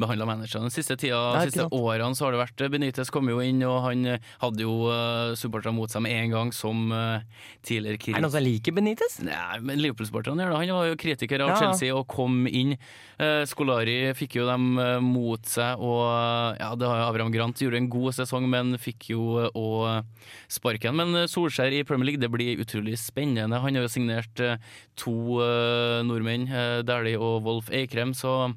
behandla 0.00 0.26
managerne. 0.28 0.68
Den 0.68 0.74
siste 0.74 0.96
tida, 1.00 1.20
de 1.36 1.50
siste 1.50 1.68
årene 1.74 2.16
så 2.16 2.26
har 2.28 2.34
det 2.34 2.40
vært 2.42 2.64
Benitez 2.74 3.10
kom 3.12 3.28
jo 3.30 3.40
inn, 3.44 3.60
og 3.68 3.82
han 3.84 4.06
eh, 4.16 4.30
hadde 4.42 4.64
jo 4.64 4.74
uh, 4.88 5.34
supportere 5.38 5.74
mot 5.76 5.90
seg 5.92 6.04
med 6.04 6.14
en 6.16 6.32
gang 6.32 6.52
som 6.54 6.88
eh, 6.94 7.24
tidligere 7.66 7.98
Er 8.14 8.18
det 8.18 8.24
noen 8.24 8.34
som 8.34 8.44
liker 8.44 8.74
Benitez? 8.76 9.18
Nei, 9.24 9.60
men 9.64 9.82
Liverpool-supporterne 9.82 10.44
gjør 10.44 10.54
det. 10.54 10.60
Han 10.62 10.78
var 10.78 10.88
jo 10.90 10.98
kritiker 11.04 11.44
av 11.44 11.52
Ja. 11.54 11.58
Chelsea 11.60 11.94
og 11.94 12.06
kom 12.10 12.44
inn. 12.48 12.74
Eh, 13.20 13.42
Skolari 13.50 13.98
fikk 14.18 14.38
jo 14.40 14.48
dem 14.48 14.72
eh, 14.80 14.96
mot 15.04 15.44
seg, 15.48 15.80
og 15.82 16.02
eh, 16.08 16.62
ja, 16.62 16.72
det 16.78 16.88
har 16.90 17.02
jo 17.02 17.08
Abraham 17.10 17.34
Grant 17.34 17.62
gjorde 17.62 17.80
en 17.82 17.90
god 17.92 18.16
sesong, 18.16 18.48
men 18.50 18.74
fikk 18.80 19.10
jo 19.12 19.28
eh, 19.44 19.50
òg 19.54 20.13
sparken. 20.50 20.96
Men 20.98 21.14
eh, 21.18 21.28
Solskjær 21.30 21.74
i 21.74 21.84
Premier 21.86 22.10
League, 22.10 22.22
det 22.22 22.30
blir 22.32 22.60
utrolig 22.62 22.98
spennende. 23.00 23.60
Han 23.62 23.78
har 23.78 23.86
jo 23.86 23.92
signert 23.92 24.42
eh, 24.42 24.60
to 25.00 25.40
eh, 25.44 26.02
nordmenn, 26.06 26.48
Dæhlie 26.86 27.20
og 27.20 27.42
Wolf 27.46 27.72
Eikrem, 27.74 28.14
så 28.16 28.52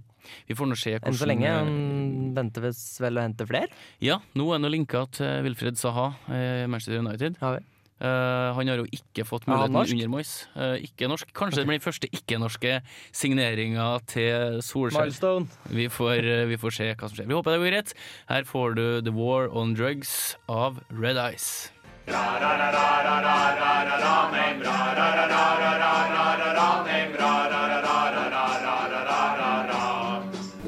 vi 0.47 0.57
får 0.59 0.67
nå 0.67 0.75
se 0.75 0.91
hvordan 0.97 1.13
Enn 1.13 1.21
så 1.21 1.29
lenge. 1.29 1.53
Han 1.55 2.33
venter 2.35 2.67
vel 2.67 3.19
å 3.19 3.23
hente 3.23 3.47
flere. 3.47 3.71
Ja, 4.03 4.19
nå 4.35 4.49
er 4.51 4.59
han 4.59 4.71
linka 4.73 5.05
til 5.15 5.47
Wilfred 5.47 5.79
Saha, 5.79 6.11
i 6.27 6.67
Manchester 6.67 6.99
United. 6.99 7.39
Ja, 7.39 7.55
vel. 7.55 7.65
Eh, 7.97 8.53
han 8.53 8.69
har 8.69 8.77
jo 8.77 8.85
ikke 8.93 9.25
fått 9.25 9.47
muligheten 9.49 9.73
ja, 9.73 9.93
under 9.95 10.09
Moyes. 10.13 10.33
Uh, 10.53 10.75
ikke 10.85 11.09
norsk. 11.09 11.31
Kanskje 11.33 11.63
det 11.63 11.69
blir 11.69 11.79
den 11.79 11.85
første 11.85 12.09
ikke-norske 12.13 12.81
signeringa 13.09 13.87
til 14.05 14.59
Solskjær. 14.61 15.07
Milestone. 15.07 15.47
Vi 15.73 15.87
får, 15.89 16.21
uh, 16.21 16.43
vi 16.51 16.59
får 16.61 16.77
se 16.77 16.91
hva 16.93 17.09
som 17.09 17.17
skjer. 17.17 17.29
Vi 17.31 17.37
håper 17.37 17.55
det 17.55 17.63
går 17.63 17.73
greit. 17.73 17.95
Her 18.29 18.45
får 18.45 18.77
du 18.77 18.85
The 19.01 19.15
War 19.17 19.49
on 19.49 19.73
Drugs 19.73 20.37
av 20.47 20.83
Red 20.93 21.17
Eyes. 21.17 21.71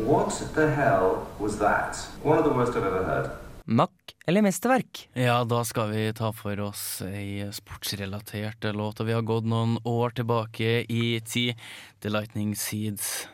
What 0.09 0.55
the 0.55 0.69
hell 0.71 1.27
was 1.37 1.59
that? 1.59 1.95
One 2.23 2.39
of 2.39 2.43
the 2.43 2.49
worst 2.51 2.73
I've 2.75 2.83
ever 2.83 3.03
heard. 3.03 3.31
Mack 3.67 3.91
eller 4.29 4.45
mesterverk? 4.45 5.07
Ja, 5.17 5.41
da 5.43 5.63
skal 5.65 5.89
vi 5.89 6.05
ta 6.13 6.29
for 6.35 6.59
oss 6.61 7.01
ei 7.07 7.47
sportsrelatert 7.55 8.67
låt, 8.77 9.01
og 9.01 9.09
vi 9.09 9.15
har 9.17 9.25
gått 9.25 9.47
noen 9.49 9.79
år 9.89 10.13
tilbake 10.21 10.83
i 10.85 11.17
tid. 11.25 11.57
The 12.03 12.13
Lightning 12.13 12.53
Seeds. 12.53 13.25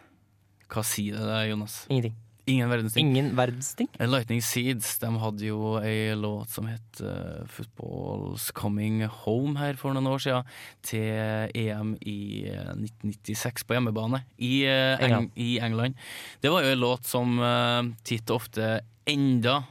Hva 0.72 0.86
sier 0.88 1.20
det 1.20 1.28
deg, 1.28 1.50
Jonas? 1.52 1.82
Ingenting. 1.90 2.16
Ingen 2.46 2.70
verdens 2.70 2.94
ting. 2.94 3.10
Ingen 3.10 3.30
verdens 3.36 3.72
ting. 3.76 3.90
Lightning 4.00 4.42
Seeds 4.46 5.00
de 5.02 5.10
hadde 5.18 5.48
jo 5.48 5.76
ei 5.82 6.14
låt 6.16 6.54
som 6.54 6.68
het 6.70 7.02
eh, 7.02 7.42
Football's 7.50 8.52
Coming 8.54 9.02
Home 9.26 9.58
her 9.58 9.80
for 9.82 9.98
noen 9.98 10.12
år 10.14 10.22
siden, 10.22 10.52
til 10.86 11.56
EM 11.58 11.96
i 12.06 12.46
eh, 12.52 12.72
1996 12.78 13.66
på 13.66 13.76
hjemmebane 13.76 14.22
i, 14.38 14.62
eh, 14.70 14.94
Eng 15.02 15.10
England. 15.10 15.32
i 15.42 15.52
England. 15.58 16.04
Det 16.40 16.54
var 16.54 16.64
jo 16.64 16.76
en 16.76 16.84
låt 16.86 17.10
som 17.10 17.40
uh, 17.42 17.82
titt 18.06 18.30
og 18.30 18.46
ofte 18.46 18.76
enda 19.06 19.64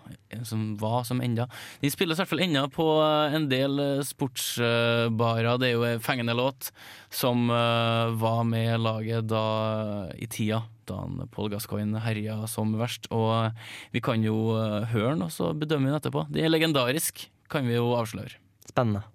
Som 0.42 0.76
var 0.76 1.04
som 1.04 1.20
enda. 1.22 1.46
De 1.80 1.90
spilles 1.90 2.18
i 2.18 2.22
hvert 2.22 2.30
fall 2.30 2.42
enda 2.42 2.64
på 2.72 2.84
eh, 2.98 3.36
en 3.36 3.48
del 3.50 3.78
eh, 3.78 4.02
sportsbarer. 4.06 5.58
Det 5.62 5.68
er 5.68 5.74
jo 5.76 5.84
en 5.86 6.02
fengende 6.02 6.34
låt 6.34 6.72
som 7.14 7.46
eh, 7.54 8.14
var 8.18 8.42
med 8.48 8.82
laget 8.82 9.28
da 9.30 9.44
i 10.18 10.26
tida 10.26 10.64
da 10.88 11.00
Paul 11.32 11.52
Gascoigne 11.52 12.02
herja 12.02 12.40
som 12.50 12.74
verst. 12.80 13.08
Og 13.14 13.30
eh, 13.38 13.72
vi 13.94 14.02
kan 14.04 14.26
jo 14.26 14.56
eh, 14.58 14.90
høre 14.90 15.14
den, 15.14 15.26
og 15.28 15.32
så 15.34 15.52
bedømmer 15.54 15.88
vi 15.88 15.94
den 15.94 16.00
etterpå. 16.02 16.26
Det 16.34 16.44
er 16.44 16.52
legendarisk, 16.52 17.28
kan 17.50 17.70
vi 17.70 17.78
jo 17.78 17.92
avsløre. 17.96 18.40
Spennende. 18.66 19.06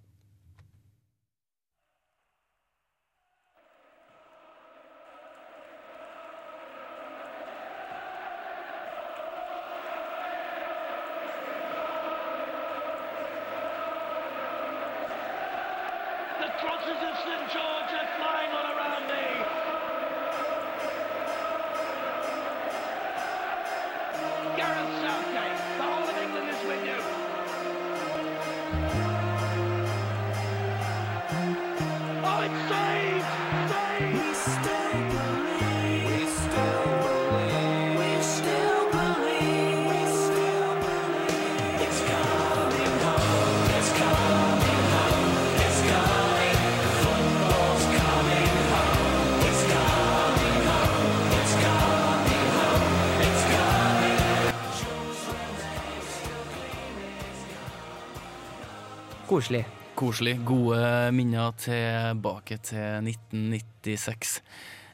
Koselig. 59.39 59.61
Koselig. 59.95 60.33
Gode 60.43 60.79
minner 61.15 61.53
tilbake 61.55 62.57
til 62.59 63.05
1996. 63.07 64.33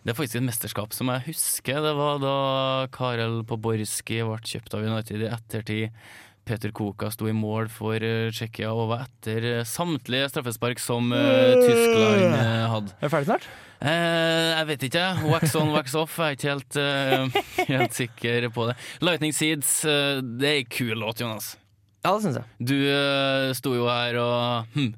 Det 0.05 0.11
er 0.13 0.17
faktisk 0.19 0.37
et 0.37 0.45
mesterskap 0.45 0.93
som 0.93 1.09
jeg 1.09 1.23
husker. 1.31 1.79
Det 1.81 1.93
var 1.97 2.19
da 2.21 2.33
Karel 2.93 3.39
Poborski 3.49 4.19
ble 4.21 4.37
kjøpt 4.45 4.77
av 4.77 4.85
United 4.85 5.25
i 5.25 5.31
ettertid. 5.33 5.97
Peter 6.45 6.69
Koka 6.77 7.09
sto 7.09 7.25
i 7.25 7.33
mål 7.33 7.71
for 7.73 7.97
eh, 7.97 8.29
Tsjekkia 8.29 8.69
og 8.69 8.91
var 8.93 9.07
etter 9.07 9.49
eh, 9.49 9.65
samtlige 9.65 10.29
straffespark 10.35 10.77
som 10.77 11.09
eh, 11.09 11.57
Tyskland 11.65 12.37
hadde. 12.75 12.93
Er 12.99 13.07
det 13.07 13.13
ferdig 13.15 13.31
snart? 13.31 13.51
Eh, 13.81 14.53
jeg 14.59 14.71
vet 14.75 14.89
ikke. 14.91 15.09
Wax 15.33 15.57
on, 15.57 15.73
wax 15.73 15.97
off. 15.97 16.21
Jeg 16.21 16.37
er 16.37 16.37
ikke 16.37 16.53
helt, 16.53 16.81
uh, 16.85 17.43
helt 17.73 17.97
sikker 17.97 18.51
på 18.53 18.69
det. 18.69 18.79
Lightning 19.09 19.33
Seeds, 19.33 19.79
det 19.81 20.51
er 20.53 20.59
ei 20.61 20.65
kul 20.69 20.99
låt, 21.01 21.25
Jonas. 21.25 21.55
Ja, 22.05 22.13
det 22.13 22.21
syns 22.21 22.37
jeg. 22.37 22.47
Du 22.61 22.75
uh, 22.85 23.51
sto 23.57 23.73
jo 23.73 23.89
her 23.89 24.19
og 24.21 24.75
hm, 24.77 24.91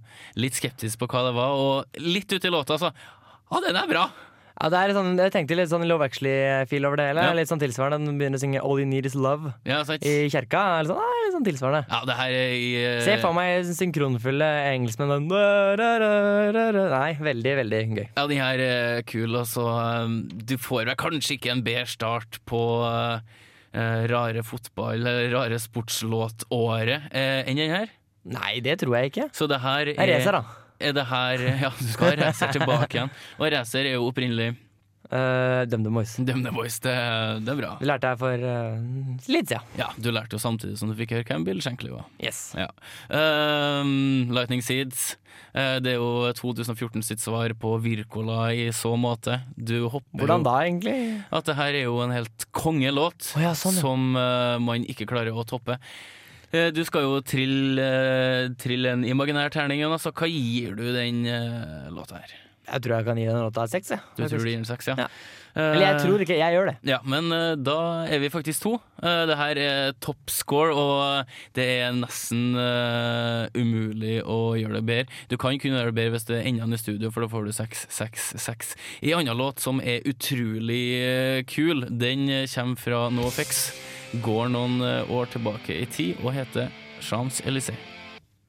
litt 0.44 0.60
skeptisk 0.60 1.00
på 1.00 1.08
hva 1.12 1.28
det 1.30 1.36
var, 1.38 1.56
og 1.56 2.02
litt 2.04 2.32
uti 2.36 2.52
låta 2.52 2.80
så 2.82 2.92
Ja, 2.92 3.62
den 3.64 3.80
er 3.80 3.88
bra! 3.88 4.10
Ja, 4.58 4.72
det 4.74 4.80
er 4.82 4.92
sånn, 4.98 5.12
jeg 5.22 5.32
tenkte 5.36 5.54
litt 5.54 5.70
sånn 5.70 5.86
Love 5.86 6.08
Actually-feel 6.08 6.88
over 6.90 6.98
det 6.98 7.12
hele. 7.12 7.26
Ja. 7.28 7.34
Litt 7.38 7.50
sånn 7.50 7.62
tilsvarende. 7.62 8.10
Den 8.10 8.18
begynner 8.18 8.40
å 8.40 8.42
synge 8.42 8.64
All 8.66 8.80
You 8.82 8.88
Need 8.90 9.06
Is 9.06 9.14
Love 9.14 9.52
Ja, 9.70 9.84
i 10.02 10.16
kjerka. 10.34 10.64
Er 10.80 10.88
Litt 10.88 10.90
sånn, 10.90 11.02
ah, 11.04 11.20
litt 11.22 11.36
sånn 11.36 11.46
tilsvarende. 11.46 11.84
Ja, 11.94 12.00
det 12.10 12.16
her 12.18 12.38
er 12.40 12.56
i 12.56 12.72
Uh... 12.78 13.02
Se 13.06 13.20
for 13.22 13.38
meg 13.38 13.70
synkronfulle 13.78 14.48
engelskmenn. 14.72 15.30
Nei, 15.30 17.12
veldig, 17.22 17.54
veldig 17.62 17.84
gøy. 18.00 18.08
Ja, 18.18 18.26
de 18.32 18.40
her 18.42 18.64
er 18.66 19.06
kul, 19.06 19.38
og 19.38 19.46
så 19.50 19.68
um, 19.70 20.24
Du 20.26 20.58
får 20.62 20.90
vel 20.90 20.98
kanskje 21.06 21.38
ikke 21.38 21.54
en 21.54 21.62
bedre 21.66 21.86
start 21.90 22.42
på 22.50 22.64
eh, 22.88 23.20
eh, 23.22 23.46
rare 24.12 24.44
fotball, 24.46 25.02
eller 25.02 25.32
rare 25.34 25.60
sportslåtåret 25.62 27.10
eh, 27.12 27.42
enn 27.48 27.60
den 27.60 27.74
her. 27.74 27.92
Nei, 28.28 28.58
det 28.64 28.80
tror 28.82 28.98
jeg 29.00 29.12
ikke. 29.14 29.28
Så 29.36 29.48
det 29.48 29.62
her 29.64 29.94
Jeg 29.94 30.10
racer, 30.12 30.36
da. 30.40 30.64
Er 30.80 30.94
det 30.94 31.06
her 31.10 31.44
Ja, 31.64 31.72
du 31.74 31.90
skal 31.90 32.12
ha 32.14 32.28
racer 32.28 32.52
tilbake 32.54 33.00
igjen. 33.00 33.14
Og 33.40 33.52
racer 33.54 33.88
er 33.88 33.96
jo 33.98 34.08
opprinnelig 34.10 34.52
Uh, 35.08 35.64
DumDum 35.64 35.94
Boys. 35.96 36.18
Demne 36.20 36.52
Boys. 36.52 36.80
Det, 36.84 36.94
det 37.46 37.52
er 37.54 37.60
bra. 37.60 37.70
Det 37.80 37.88
lærte 37.88 38.10
jeg 38.12 38.20
for 38.20 38.44
uh, 38.44 39.22
litt 39.32 39.48
siden. 39.54 39.70
Ja, 39.80 39.88
du 39.96 40.10
lærte 40.12 40.36
jo 40.36 40.42
samtidig 40.44 40.76
som 40.80 40.92
du 40.92 40.98
fikk 41.00 41.14
høre 41.16 41.28
hvem 41.30 41.46
Bill 41.48 41.62
Shankly 41.64 41.94
var. 41.94 42.10
Yes. 42.20 42.42
Ja. 42.60 42.68
Ehm, 43.16 44.34
Lightning 44.36 44.64
Seeds. 44.66 45.14
Uh, 45.56 45.78
det 45.84 45.94
er 45.94 46.02
jo 46.02 46.28
2014 46.36 47.06
sitt 47.08 47.24
svar 47.24 47.56
på 47.56 47.78
Wirkola 47.86 48.50
i 48.52 48.68
så 48.76 48.92
måte. 49.00 49.40
Du 49.56 49.78
hopper 49.86 50.26
Hvordan 50.26 50.44
da, 50.48 50.58
egentlig? 50.66 50.98
At 51.32 51.48
det 51.48 51.56
her 51.62 51.72
er 51.72 51.88
jo 51.88 52.02
en 52.04 52.16
helt 52.16 52.48
kongelåt 52.52 53.32
oh, 53.38 53.46
ja, 53.46 53.54
sånn, 53.56 53.80
ja. 53.80 53.86
som 53.86 54.10
uh, 54.20 54.58
man 54.60 54.84
ikke 54.92 55.08
klarer 55.08 55.32
å 55.36 55.48
toppe. 55.48 55.80
Du 56.48 56.80
skal 56.88 57.04
jo 57.04 57.18
trille, 57.28 57.88
trille 58.56 58.94
en 58.96 59.02
imaginær 59.04 59.52
terning, 59.52 59.82
Jonas. 59.84 60.06
Så 60.08 60.14
hva 60.16 60.30
gir 60.32 60.78
du 60.80 60.86
den 60.96 61.26
låta 61.92 62.22
her? 62.24 62.38
Jeg 62.68 62.84
tror 62.84 62.98
jeg 62.98 63.06
kan 63.08 63.20
gi 63.20 63.26
den 63.30 63.42
låta 63.48 63.68
seks. 63.72 63.90
jeg, 63.96 64.00
Du 64.18 64.24
tror 64.28 64.42
du 64.44 64.50
gir 64.50 64.58
den 64.58 64.66
seks, 64.68 64.88
ja? 64.92 64.96
Ja. 65.00 65.08
Eller 65.58 65.86
jeg 65.88 66.02
tror 66.04 66.22
ikke, 66.22 66.36
jeg 66.38 66.54
gjør 66.54 66.68
det. 66.70 66.74
Ja, 66.86 66.98
men 67.08 67.32
eh, 67.34 67.56
da 67.58 67.78
er 68.06 68.20
vi 68.22 68.30
faktisk 68.30 68.62
to. 68.62 68.74
Eh, 69.02 69.24
det 69.26 69.38
her 69.40 69.58
er 69.58 69.96
top 70.04 70.30
score, 70.30 70.76
og 70.78 71.32
det 71.58 71.66
er 71.80 71.96
nesten 71.98 72.52
eh, 72.62 73.48
umulig 73.58 74.20
å 74.22 74.54
gjøre 74.60 74.78
det 74.78 74.84
bedre. 74.86 75.18
Du 75.32 75.38
kan 75.42 75.58
kunne 75.58 75.80
gjøre 75.80 75.90
det 75.90 75.98
bedre 75.98 76.14
hvis 76.18 76.28
det 76.30 76.38
er 76.44 76.52
enda 76.52 76.70
i 76.78 76.82
studio, 76.84 77.10
for 77.10 77.26
da 77.26 77.32
får 77.32 77.50
du 77.50 77.56
seks, 77.58 77.88
seks, 77.90 78.30
seks. 78.38 78.76
En 79.02 79.18
annen 79.24 79.40
låt 79.40 79.64
som 79.64 79.82
er 79.82 80.06
utrolig 80.06 80.84
eh, 81.02 81.42
kul, 81.50 81.88
den 81.90 82.30
eh, 82.30 82.46
kommer 82.54 82.78
fra 82.84 83.04
NoFX. 83.18 83.66
Går 84.22 84.54
noen 84.54 84.78
eh, 84.86 85.10
år 85.10 85.34
tilbake 85.34 85.74
i 85.74 85.90
tid 85.90 86.22
og 86.22 86.36
heter 86.38 86.70
Champs-Élysées. 87.02 87.97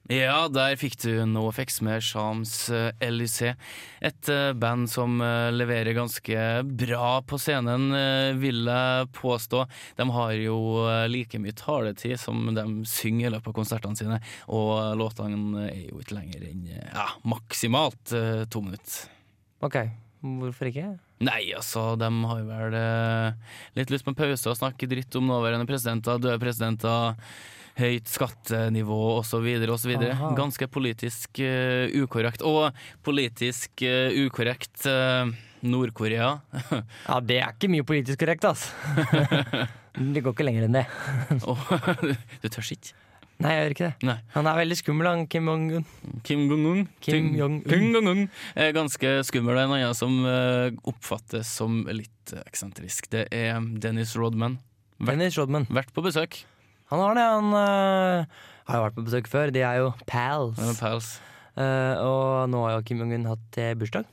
Ja, 0.08 0.46
der 0.48 0.72
fikk 0.80 0.94
du 1.02 1.10
NoFX 1.28 1.82
med 1.84 2.00
Champs-Élysées. 2.00 3.58
Et 4.00 4.28
eh, 4.32 4.54
band 4.56 4.88
som 4.88 5.18
eh, 5.20 5.50
leverer 5.52 5.92
ganske 5.92 6.44
bra 6.64 7.10
på 7.28 7.36
scenen, 7.36 7.90
eh, 7.92 8.30
vil 8.40 8.62
jeg 8.64 9.10
påstå. 9.18 9.66
De 9.98 10.06
har 10.14 10.32
jo 10.40 10.56
eh, 10.88 11.04
like 11.12 11.36
mye 11.44 11.52
taletid 11.52 12.16
som 12.22 12.40
de 12.56 12.64
synger 12.88 13.28
i 13.28 13.34
løpet 13.34 13.52
av 13.52 13.56
konsertene 13.58 14.00
sine, 14.00 14.16
og 14.48 14.96
låtene 14.96 15.66
er 15.66 15.84
jo 15.90 16.00
ikke 16.00 16.16
lenger 16.16 16.48
enn 16.54 16.64
eh, 16.72 16.88
ja, 16.88 17.04
maksimalt 17.28 18.16
eh, 18.16 18.46
to 18.48 18.64
minutter. 18.64 19.12
Ok, 19.60 19.76
hvorfor 20.24 20.72
ikke? 20.72 20.94
Nei, 21.28 21.42
altså, 21.52 21.84
de 22.00 22.08
har 22.32 22.42
vel 22.48 22.80
eh, 22.80 23.54
litt 23.76 23.92
lyst 23.92 24.08
på 24.08 24.16
en 24.16 24.20
pause 24.24 24.48
og 24.48 24.56
snakke 24.56 24.88
dritt 24.88 25.20
om 25.20 25.28
nåværende 25.28 25.68
presidenter, 25.68 26.16
døde 26.16 26.40
presidenter, 26.40 27.20
høyt 27.78 28.10
skattenivå 28.10 28.98
osv. 29.18 29.46
osv. 29.70 29.94
Ganske 30.38 30.68
politisk 30.70 31.40
uh, 31.42 31.86
ukorrekt. 32.02 32.44
Og 32.46 32.74
politisk 33.06 33.84
uh, 33.86 34.14
ukorrekt 34.26 34.86
uh, 34.90 35.28
Nord-Korea. 35.62 36.38
Ja, 37.08 37.18
det 37.24 37.42
er 37.42 37.52
ikke 37.54 37.70
mye 37.72 37.86
politisk 37.86 38.20
korrekt, 38.22 38.46
altså. 38.48 38.72
Det 40.14 40.22
går 40.22 40.34
ikke 40.34 40.44
lenger 40.46 40.68
enn 40.68 40.76
det. 40.76 40.84
oh, 41.50 41.62
du 42.42 42.46
tør 42.52 42.68
ikke? 42.70 42.94
Nei, 43.42 43.52
jeg 43.54 43.62
gjør 43.62 43.72
ikke 43.74 43.86
det. 43.88 44.06
Nei. 44.06 44.16
Han 44.34 44.48
er 44.50 44.58
veldig 44.58 44.76
skummel, 44.78 45.08
han 45.08 45.24
Kim 45.30 45.46
Jong-un. 45.50 45.86
Kim 46.26 46.44
Jong-un. 46.50 46.84
Kim 47.02 47.28
Jong-un. 47.38 48.24
Er 48.58 48.74
ganske 48.74 49.12
skummel. 49.26 49.58
En 49.58 49.74
annen 49.74 49.94
som 49.98 50.14
oppfattes 50.90 51.50
som 51.60 51.80
litt 51.90 52.34
eksentrisk, 52.44 53.10
det 53.14 53.26
er 53.34 53.58
Dennis 53.82 54.14
Rodman. 54.18 54.58
Vært, 54.98 55.14
Dennis 55.14 55.38
Rodman. 55.38 55.66
vært 55.70 55.94
på 55.94 56.02
besøk. 56.06 56.42
Han 56.90 57.02
har 57.04 57.16
det. 57.18 57.24
Han 57.28 57.48
øh, 57.52 58.36
har 58.68 58.78
jo 58.78 58.84
vært 58.86 58.96
på 58.98 59.06
besøk 59.08 59.28
før. 59.30 59.52
De 59.54 59.64
er 59.64 59.80
jo 59.82 59.90
pals. 60.08 60.56
med 60.60 60.78
Pals. 60.80 61.16
Uh, 61.58 61.94
og 62.04 62.22
nå 62.52 62.62
har 62.64 62.76
jo 62.76 62.84
Kim 62.86 63.00
Jong-un 63.02 63.26
hatt 63.32 63.58
eh, 63.58 63.74
bursdag. 63.78 64.06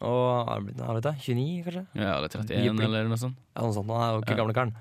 Og 0.00 0.48
har 0.48 0.62
blitt 0.64 0.78
blitt, 0.80 1.12
29, 1.20 1.64
kanskje? 1.66 1.82
Ja, 1.98 2.14
eller 2.16 2.30
31 2.32 2.64
Jippi. 2.64 2.86
eller 2.86 3.10
noe 3.10 3.20
sånt. 3.20 3.36
Ja, 3.52 3.66
noe 3.66 3.76
sånt. 3.76 3.90
Han 3.92 4.00
er 4.06 4.14
jo 4.14 4.22
ikke 4.22 4.32
Ja. 4.32 4.38
gamle 4.40 4.56
karen. 4.56 4.72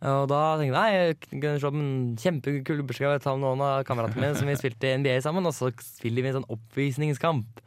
Og 0.00 0.28
da 0.30 0.40
tenkte 0.56 0.70
jeg 0.70 1.16
nei, 1.34 1.40
opp 1.60 1.74
en 1.76 2.16
kjempekul 2.16 2.84
bursdag. 2.88 3.18
Jeg 3.18 3.24
med 3.26 3.42
noen 3.42 3.60
av 3.60 3.82
kameratene 3.84 4.22
mine 4.22 4.38
som 4.38 4.48
vi 4.48 4.54
spilte 4.56 4.88
i 4.88 4.96
NBA 4.96 5.18
sammen, 5.26 5.44
og 5.44 5.52
så 5.52 5.68
spiller 5.84 6.22
vi 6.22 6.30
en 6.30 6.38
sånn 6.38 6.48
oppvisningskamp. 6.54 7.60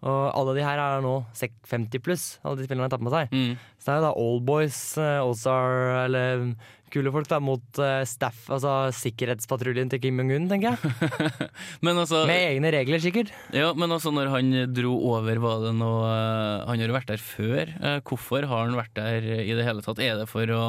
Og 0.00 0.20
alle 0.32 0.56
de 0.56 0.64
her 0.64 0.80
er 0.80 1.02
nå 1.04 1.14
50 1.36 2.00
pluss, 2.04 2.26
alle 2.40 2.60
de 2.60 2.68
spillerne 2.68 2.88
har 2.88 2.92
tatt 2.94 3.04
med 3.04 3.12
seg. 3.12 3.32
Mm. 3.34 3.56
Så 3.76 3.86
det 3.86 3.92
er 3.92 3.98
jo 4.00 4.06
da 4.06 4.12
Allboys, 4.24 4.78
Allstar 4.98 5.74
eller 6.06 6.46
kule 6.90 7.12
folk 7.14 7.28
da, 7.30 7.38
mot 7.42 7.80
eh, 7.82 8.02
staff, 8.08 8.42
altså 8.52 8.72
sikkerhetspatruljen 8.96 9.90
til 9.92 10.00
Kim 10.02 10.18
Jong-un, 10.20 10.48
tenker 10.50 10.74
jeg. 10.74 11.20
Men 11.86 12.00
altså 12.02 12.24
Med 12.28 12.42
egne 12.48 12.72
regler, 12.74 13.02
sikkert. 13.02 13.30
Ja, 13.54 13.70
men 13.76 13.92
altså 13.94 14.12
når 14.14 14.32
han 14.32 14.50
dro 14.74 14.96
over, 15.12 15.38
var 15.42 15.62
det 15.64 15.72
noe 15.78 16.02
eh, 16.10 16.66
Han 16.66 16.82
har 16.82 16.90
jo 16.90 16.96
vært 16.96 17.12
der 17.12 17.22
før. 17.22 17.70
Eh, 17.78 18.00
Hvorfor 18.06 18.46
har 18.50 18.66
han 18.66 18.78
vært 18.78 18.94
der 18.98 19.30
i 19.44 19.54
det 19.54 19.66
hele 19.66 19.84
tatt? 19.86 20.02
Er 20.02 20.18
det 20.20 20.26
for 20.30 20.50
å 20.56 20.64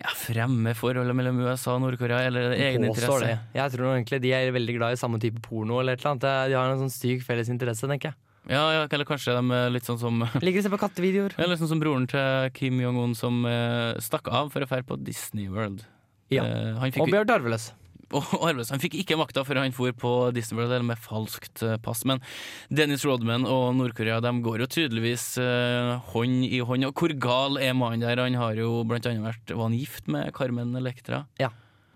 ja, 0.00 0.14
fremme 0.16 0.72
forholdet 0.78 1.16
mellom 1.18 1.42
USA 1.44 1.76
og 1.76 1.84
Nord-Korea, 1.84 2.24
eller 2.30 2.48
er 2.48 2.54
det 2.56 2.66
egen 2.70 2.88
interesse? 2.88 3.22
det. 3.26 3.38
Jeg 3.60 3.76
tror 3.76 3.92
egentlig 3.92 4.22
de 4.24 4.34
er 4.38 4.56
veldig 4.56 4.78
glad 4.80 4.96
i 4.96 5.00
samme 5.00 5.20
type 5.22 5.42
porno 5.44 5.82
eller 5.82 5.98
et 5.98 6.02
eller 6.04 6.14
annet. 6.16 6.28
De 6.52 6.58
har 6.58 6.72
en 6.72 6.84
sånn 6.86 6.94
syk 6.96 7.26
felles 7.28 7.52
interesse, 7.52 7.84
tenker 7.90 8.14
jeg. 8.14 8.20
Ja, 8.50 8.62
ja, 8.74 8.86
eller 8.90 9.06
kanskje 9.06 9.36
de 9.36 9.54
er 9.54 9.68
litt 9.70 9.86
sånn 9.86 10.00
som 10.00 10.24
Ligger 10.42 10.64
å 10.64 10.66
se 10.66 10.72
på 10.72 10.80
kattevideoer. 10.82 11.36
Eller 11.42 11.60
sånn 11.60 11.70
som 11.70 11.82
broren 11.82 12.08
til 12.10 12.48
Kim 12.56 12.80
Jong-un 12.82 13.14
som 13.18 13.44
eh, 13.46 13.92
stakk 14.02 14.26
av 14.34 14.50
for 14.50 14.64
å 14.64 14.66
dra 14.66 14.80
på 14.86 14.98
Disney 14.98 15.46
World. 15.52 15.84
Ja. 16.32 16.48
Eh, 16.48 16.74
han 16.80 16.98
Og 16.98 17.12
Bjørn 17.12 17.30
Arveløs 17.30 17.70
og 18.18 18.42
Arveløs, 18.44 18.68
han 18.72 18.82
fikk 18.82 18.98
ikke 19.00 19.16
makta 19.16 19.44
før 19.46 19.62
han 19.62 19.72
for 19.72 19.94
på 19.96 20.12
Disney 20.36 20.58
World 20.58 20.74
eller 20.74 20.88
med 20.90 21.00
falskt 21.00 21.62
eh, 21.64 21.78
pass. 21.80 22.02
Men 22.08 22.20
Dennis 22.68 23.06
Rodman 23.08 23.46
og 23.48 23.70
Nord-Korea 23.78 24.18
de 24.24 24.34
går 24.44 24.64
jo 24.64 24.68
tydeligvis 24.74 25.26
eh, 25.40 25.94
hånd 26.12 26.44
i 26.48 26.60
hånd. 26.60 26.90
Og 26.90 26.98
hvor 26.98 27.14
gal 27.22 27.56
er 27.62 27.76
mannen 27.78 28.04
der? 28.04 28.20
Han 28.20 28.36
har 28.36 28.58
jo 28.58 28.82
blant 28.88 29.08
annet 29.08 29.24
vært 29.24 29.54
Var 29.54 29.64
han 29.64 29.78
gift 29.78 30.10
med 30.12 30.32
Carmen 30.36 30.76
Electra? 30.78 31.24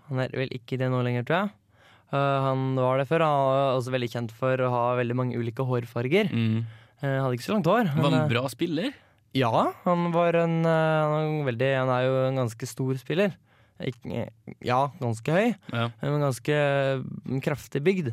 Han 0.07 0.23
er 0.23 0.33
vel 0.33 0.51
ikke 0.55 0.79
det 0.79 0.89
nå 0.89 1.03
lenger, 1.05 1.27
tror 1.27 1.41
jeg. 1.43 1.55
Uh, 2.13 2.37
han 2.45 2.61
var 2.79 3.01
det 3.01 3.07
før. 3.09 3.25
Han 3.25 3.47
var 3.51 3.77
også 3.77 3.93
veldig 3.95 4.09
kjent 4.13 4.35
for 4.35 4.63
å 4.63 4.69
ha 4.71 4.83
veldig 4.99 5.17
mange 5.19 5.39
ulike 5.39 5.65
hårfarger. 5.67 6.29
Mm. 6.31 6.61
Uh, 7.01 7.17
hadde 7.23 7.33
ikke 7.35 7.47
så 7.49 7.55
langt 7.57 7.67
hår. 7.69 7.89
Var 7.95 8.07
han 8.09 8.19
en 8.21 8.31
bra 8.31 8.45
spiller? 8.53 8.93
ja, 9.37 9.51
han 9.83 10.07
var 10.15 10.33
en 10.39 10.63
han, 10.65 11.43
veldig, 11.45 11.67
han 11.77 11.89
er 11.93 12.05
jo 12.07 12.13
en 12.29 12.39
ganske 12.39 12.69
stor 12.71 12.95
spiller. 12.97 13.35
Ikke, 13.77 14.23
ja, 14.65 14.79
ganske 14.97 15.35
høy, 15.35 15.51
Ja. 15.69 15.83
men 16.01 16.23
ganske 16.23 16.55
mm, 17.03 17.41
kraftig 17.45 17.83
bygd. 17.85 18.07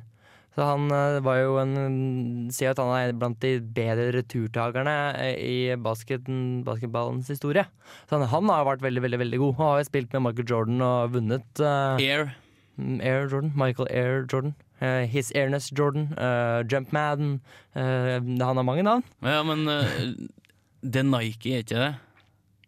Så 0.54 0.62
han 0.68 0.84
var 1.24 1.38
jo 1.40 1.56
en 1.62 2.50
Sier 2.52 2.74
at 2.74 2.78
han 2.82 2.92
er 2.94 3.14
blant 3.16 3.40
de 3.42 3.56
bedre 3.74 4.10
returtakerne 4.14 4.92
eh, 5.18 5.38
i 5.40 5.56
basketen, 5.80 6.60
basketballens 6.66 7.30
historie. 7.32 7.64
Så 8.06 8.18
han, 8.18 8.28
han 8.30 8.52
har 8.52 8.68
vært 8.68 8.84
veldig, 8.84 9.02
veldig 9.06 9.22
veldig 9.24 9.40
god. 9.46 9.56
Han 9.58 9.70
har 9.72 9.80
jo 9.80 9.88
spilt 9.88 10.12
med 10.14 10.26
Michael 10.28 10.50
Jordan 10.52 10.84
og 10.84 11.16
vunnet 11.16 11.64
uh, 11.64 11.96
Air. 11.98 12.34
Mm, 12.78 13.00
Air 13.02 13.28
Jordan, 13.28 13.52
Michael 13.54 13.86
Air 13.90 14.26
Jordan. 14.32 14.54
Uh, 14.82 15.06
His 15.06 15.30
Airness 15.34 15.70
Jordan, 15.70 16.12
uh, 16.18 16.62
Jump 16.66 16.92
Madden. 16.92 17.40
eh, 17.74 18.20
han 18.20 18.40
har 18.40 18.62
mange 18.62 18.82
navn. 18.82 19.04
Ja, 19.22 19.42
men 19.42 19.64
det 20.92 20.96
er 20.96 21.02
Nike, 21.02 21.54
er 21.54 21.62
ikke 21.62 21.78
det? 21.78 21.94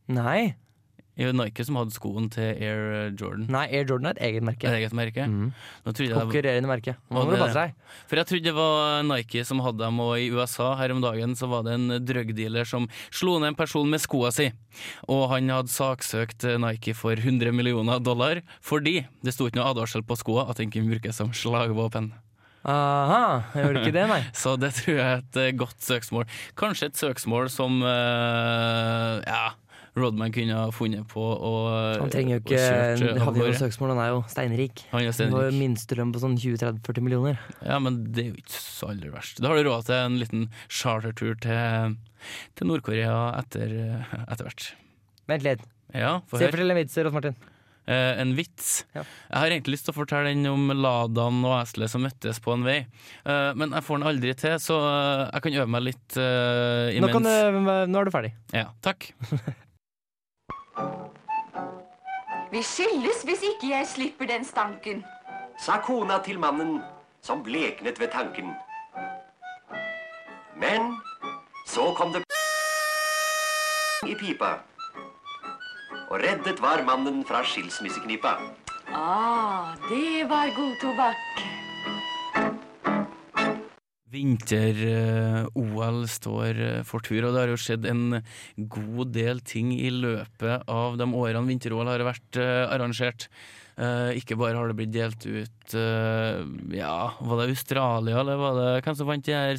Nei, 0.09 0.55
Det 1.17 1.25
var 1.25 1.37
Nike 1.39 1.65
som 1.65 1.79
hadde 1.81 1.95
skoen 1.95 2.27
til 2.33 2.45
Air 2.61 3.15
Jordan. 3.17 3.47
nei 3.49 3.65
Air 3.71 3.87
Jordan 3.89 4.11
er 4.11 4.19
et 4.19 4.25
eget 4.27 4.45
merke. 4.45 4.67
Er 4.69 4.75
det 4.75 4.81
eget 4.83 4.97
merke? 4.97 5.25
Mm. 5.25 5.47
Konkurrerende 5.87 6.69
merke. 6.69 6.97
Nå 7.09 7.23
må 7.25 7.33
du 7.33 7.39
passe 7.41 7.57
deg. 7.57 7.73
For 8.11 8.21
jeg 8.21 8.29
trodde 8.29 8.51
det 8.51 8.55
var 8.59 9.07
Nike 9.09 9.45
som 9.49 9.63
hadde 9.65 9.81
dem, 9.81 10.03
og 10.05 10.13
i 10.21 10.29
USA 10.29 10.75
her 10.77 10.93
om 10.93 11.01
dagen 11.01 11.33
så 11.39 11.49
var 11.49 11.65
det 11.65 11.79
en 11.79 11.97
drugdealer 12.05 12.69
som 12.69 12.91
slo 13.09 13.39
ned 13.41 13.55
en 13.55 13.59
person 13.59 13.89
med 13.89 14.05
skoa 14.05 14.29
si. 14.37 14.51
Og 15.09 15.25
han 15.33 15.49
hadde 15.55 15.73
saksøkt 15.73 16.45
Nike 16.61 16.93
for 16.99 17.17
100 17.17 17.49
millioner 17.57 18.03
dollar 18.05 18.43
fordi 18.61 19.07
det 19.25 19.33
sto 19.33 19.49
ikke 19.49 19.63
noe 19.63 19.73
advarsel 19.73 20.05
på 20.05 20.21
skoa 20.21 20.51
at 20.51 20.61
den 20.61 20.73
kunne 20.75 20.93
brukes 20.93 21.17
som 21.17 21.33
slagvåpen. 21.33 22.13
Aha, 22.67 23.45
jeg 23.55 23.63
gjorde 23.63 23.83
ikke 23.85 23.95
det, 23.95 24.07
nei. 24.11 24.23
Så 24.43 24.57
det 24.59 24.73
tror 24.81 24.97
jeg 24.99 25.07
er 25.07 25.21
et 25.23 25.39
eh, 25.39 25.53
godt 25.55 25.85
søksmål. 25.87 26.27
Kanskje 26.59 26.91
et 26.91 26.99
søksmål 26.99 27.47
som 27.53 27.79
uh, 27.85 29.23
ja, 29.23 29.55
Rodman 29.97 30.33
kunne 30.35 30.57
ha 30.59 30.67
funnet 30.75 31.07
på 31.09 31.23
å 31.25 31.53
Han 32.03 32.13
trenger 32.13 32.37
jo 32.37 32.43
ikke 32.45 32.61
eh, 32.61 33.05
av 33.15 33.23
havne 33.31 33.47
i 33.47 33.49
noe 33.49 33.61
søksmål, 33.63 33.95
han 33.95 34.03
er 34.05 34.11
jo 34.13 34.21
steinrik. 34.29 34.85
Han 34.93 35.03
er 35.07 35.17
Han 35.23 35.37
Har 35.39 35.57
minstelønn 35.57 36.13
på 36.13 36.23
sånn 36.23 36.37
20-30-40 36.43 37.07
millioner. 37.07 37.41
Ja, 37.65 37.81
men 37.83 38.03
det 38.13 38.25
er 38.27 38.31
jo 38.35 38.43
ikke 38.45 38.61
så 38.61 38.91
aller 38.93 39.15
verst. 39.15 39.41
Da 39.41 39.51
har 39.53 39.59
du 39.61 39.71
råd 39.71 39.89
til 39.89 39.99
en 39.99 40.21
liten 40.21 40.47
chartertur 40.69 41.35
til, 41.41 41.97
til 42.59 42.71
Nord-Korea 42.73 43.17
etter, 43.41 43.73
etter 44.27 44.51
hvert. 44.51 44.71
Vent 45.33 45.47
litt. 45.49 45.65
Ja, 45.97 46.19
for 46.29 46.43
Se, 46.43 46.51
fortell 46.53 46.75
en 46.75 46.83
vits, 46.83 46.97
Rolf 47.01 47.17
Martin. 47.17 47.37
Eh, 47.87 48.21
en 48.21 48.33
vits. 48.35 48.81
Ja. 48.97 49.05
Jeg 49.31 49.39
har 49.39 49.53
egentlig 49.55 49.77
lyst 49.77 49.87
til 49.87 49.95
å 49.95 49.99
fortelle 50.01 50.33
den 50.33 50.47
om 50.51 50.73
Ladan 50.75 51.39
og 51.47 51.55
eselet 51.61 51.93
som 51.93 52.03
møttes 52.03 52.43
på 52.43 52.57
en 52.57 52.67
vei, 52.67 52.81
Eh, 53.27 53.53
men 53.59 53.73
jeg 53.75 53.83
får 53.83 53.99
den 53.99 54.07
aldri 54.07 54.33
til, 54.39 54.57
så 54.63 54.77
eh, 54.87 55.23
jeg 55.33 55.43
kan 55.47 55.57
øve 55.63 55.71
meg 55.75 55.83
litt 55.89 56.19
eh, 56.21 56.93
Nå, 56.95 57.09
imens. 57.09 57.15
kan 57.17 57.27
du, 57.27 57.87
nå 57.91 58.01
er 58.01 58.07
du 58.07 58.13
ferdig. 58.15 58.35
Ja, 58.55 58.69
takk. 58.87 59.09
Vi 62.53 62.63
skilles 62.63 63.23
hvis 63.25 63.43
ikke 63.43 63.71
jeg 63.71 63.87
slipper 63.87 64.27
den 64.27 64.45
stanken. 64.45 65.05
sa 65.59 65.81
kona 65.81 66.19
til 66.23 66.39
mannen 66.39 66.83
som 67.23 67.43
bleknet 67.43 68.01
ved 68.01 68.09
tanken. 68.13 68.53
Men 70.57 70.97
så 71.67 71.95
kom 71.97 72.13
det 72.13 72.23
i 74.07 74.15
pipa. 74.15 74.53
Og 76.11 76.21
reddet 76.21 76.63
var 76.63 76.85
mannen 76.85 77.25
fra 77.25 77.43
skilsmisseknipa. 77.45 78.37
Ah, 78.95 79.75
det 79.89 80.29
var 80.31 80.55
god 80.57 80.77
tobakk. 80.81 81.56
Vinter-OL 84.15 86.05
står 86.07 86.61
eh, 86.63 86.81
for 86.87 87.03
tur, 87.03 87.27
og 87.27 87.35
det 87.35 87.43
har 87.43 87.51
jo 87.51 87.59
skjedd 87.59 87.89
en 87.91 88.21
god 88.71 89.13
del 89.17 89.43
ting 89.43 89.73
i 89.75 89.91
løpet 89.91 90.67
av 90.71 90.99
de 91.01 91.09
årene 91.11 91.49
vinter-OL 91.51 91.91
har 91.91 92.07
vært 92.07 92.39
eh, 92.39 92.65
arrangert. 92.71 93.27
Eh, 93.77 94.15
ikke 94.21 94.39
bare 94.41 94.57
har 94.57 94.71
det 94.71 94.79
blitt 94.79 94.95
delt 94.95 95.27
ut 95.27 95.75
eh, 95.77 96.39
Ja, 96.79 97.13
var 97.21 97.43
det 97.43 97.51
Australia, 97.53 98.23
eller 98.23 98.41
var 98.41 98.55
det 98.57 98.71
hvem 98.87 98.97
som 98.97 99.11
vant 99.11 99.27
de 99.27 99.35
her 99.37 99.59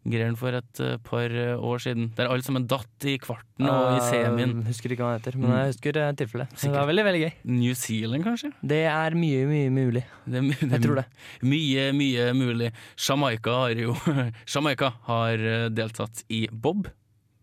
speedscate-greiene 0.00 0.36
for 0.38 0.56
et 0.56 0.80
eh, 0.80 0.96
par 1.02 1.30
år 1.30 1.78
siden? 1.82 2.12
Der 2.16 2.30
alle 2.30 2.42
sammen 2.42 2.66
datt 2.66 3.04
i 3.04 3.18
kvarten 3.18 3.68
og 3.68 3.96
i 3.96 4.00
semien. 4.08 4.60
Uh, 4.60 4.68
husker 4.68 4.92
ikke 4.92 5.04
hva 5.04 5.12
han 5.14 5.20
heter, 5.20 5.36
men 5.38 5.52
jeg 5.52 5.74
husker 5.74 5.98
uh, 6.00 6.12
tilfellet. 6.16 6.54
Det 6.60 6.70
var 6.72 6.86
veldig, 6.88 7.04
veldig 7.04 7.20
gøy. 7.20 7.32
New 7.44 7.74
Zealand, 7.74 8.24
kanskje? 8.24 8.52
Det 8.62 8.84
er 8.88 9.14
mye, 9.14 9.44
mye 9.46 9.70
mulig. 9.70 10.04
Det 10.24 10.40
det 10.40 10.70
Jeg 10.70 10.82
tror 10.82 11.02
det. 11.02 11.06
Mye, 11.42 11.92
mye 11.92 12.32
mulig. 12.34 12.72
Jamaica 12.96 13.50
har 13.64 13.76
jo 13.76 13.94
Jamaica 14.54 14.92
har 15.08 15.38
eh, 15.38 15.68
deltatt 15.70 16.24
i 16.28 16.46
bob. 16.50 16.88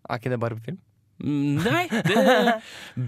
Er 0.07 0.19
ikke 0.19 0.33
det 0.33 0.39
bare 0.41 0.57
på 0.57 0.69
film? 0.71 0.81
Mm, 1.17 1.57
Nei, 1.65 1.85
det 1.89 2.17
er 2.21 2.49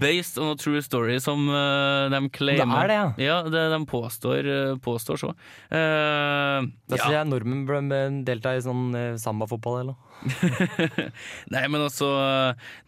based 0.02 0.38
on 0.42 0.52
a 0.52 0.58
true 0.58 0.80
story, 0.82 1.18
som 1.22 1.46
uh, 1.46 2.10
de 2.10 2.20
claimer. 2.34 2.66
Det 2.66 2.80
er 2.82 2.90
det, 2.90 2.98
ja. 2.98 3.08
Ja, 3.28 3.36
det 3.46 3.64
de 3.74 3.80
påstår, 3.86 4.48
eh, 4.50 4.74
påstår 4.82 5.20
så. 5.20 5.32
Uh, 5.70 6.66
Da 6.90 6.98
ja. 6.98 7.10
jeg 7.20 7.30
nordmenn 7.30 7.66
bør 7.68 7.86
delta 8.26 8.56
i 8.58 8.64
sånn 8.64 8.90
uh, 8.96 9.18
sambafotball 9.20 9.82
eller 9.82 9.94
noe. 9.94 10.09
Nei, 11.54 11.62
men 11.68 11.80
altså 11.86 12.10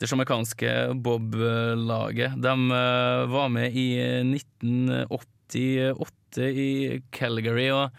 Det 0.01 0.09
jamaicanske 0.11 0.73
bob-laget, 1.03 2.35
de 2.43 2.53
eh, 2.77 3.27
var 3.33 3.49
med 3.53 3.73
i 3.79 3.87
1988 5.13 6.09
i 6.43 7.01
Calgary, 7.13 7.67
og 7.77 7.91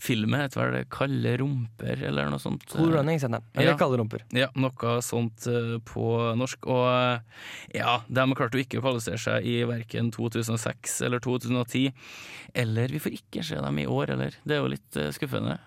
filmen 0.00 0.38
heter 0.44 0.60
vel 0.70 0.84
'Kalde 0.86 1.32
rumper', 1.40 2.04
eller 2.06 2.28
noe 2.30 2.38
sånt. 2.38 2.62
Cool 2.70 2.92
running, 2.94 3.18
heter 3.18 3.32
den. 3.34 3.42
Eller 3.54 3.72
Ja. 3.72 3.76
kalde 3.76 3.98
rumper. 3.98 4.22
Ja, 4.32 4.46
noe 4.54 5.00
sånt 5.02 5.46
eh, 5.50 5.78
på 5.82 6.04
norsk. 6.38 6.66
Og 6.70 6.86
eh, 6.86 7.18
ja, 7.80 7.96
de 8.08 8.26
klarte 8.38 8.54
jo 8.58 8.62
ikke 8.64 8.78
å 8.78 8.84
kvalifisere 8.86 9.18
seg 9.18 9.44
i 9.44 9.56
verken 9.66 10.12
2006 10.14 11.00
eller 11.02 11.18
2010. 11.18 11.90
Eller 12.54 12.86
vi 12.94 12.98
får 13.02 13.12
ikke 13.18 13.42
se 13.44 13.56
dem 13.58 13.78
i 13.82 13.86
år, 13.90 14.10
eller. 14.14 14.30
Det 14.46 14.54
er 14.54 14.62
jo 14.62 14.70
litt 14.70 14.96
eh, 14.96 15.10
skuffende. 15.10 15.58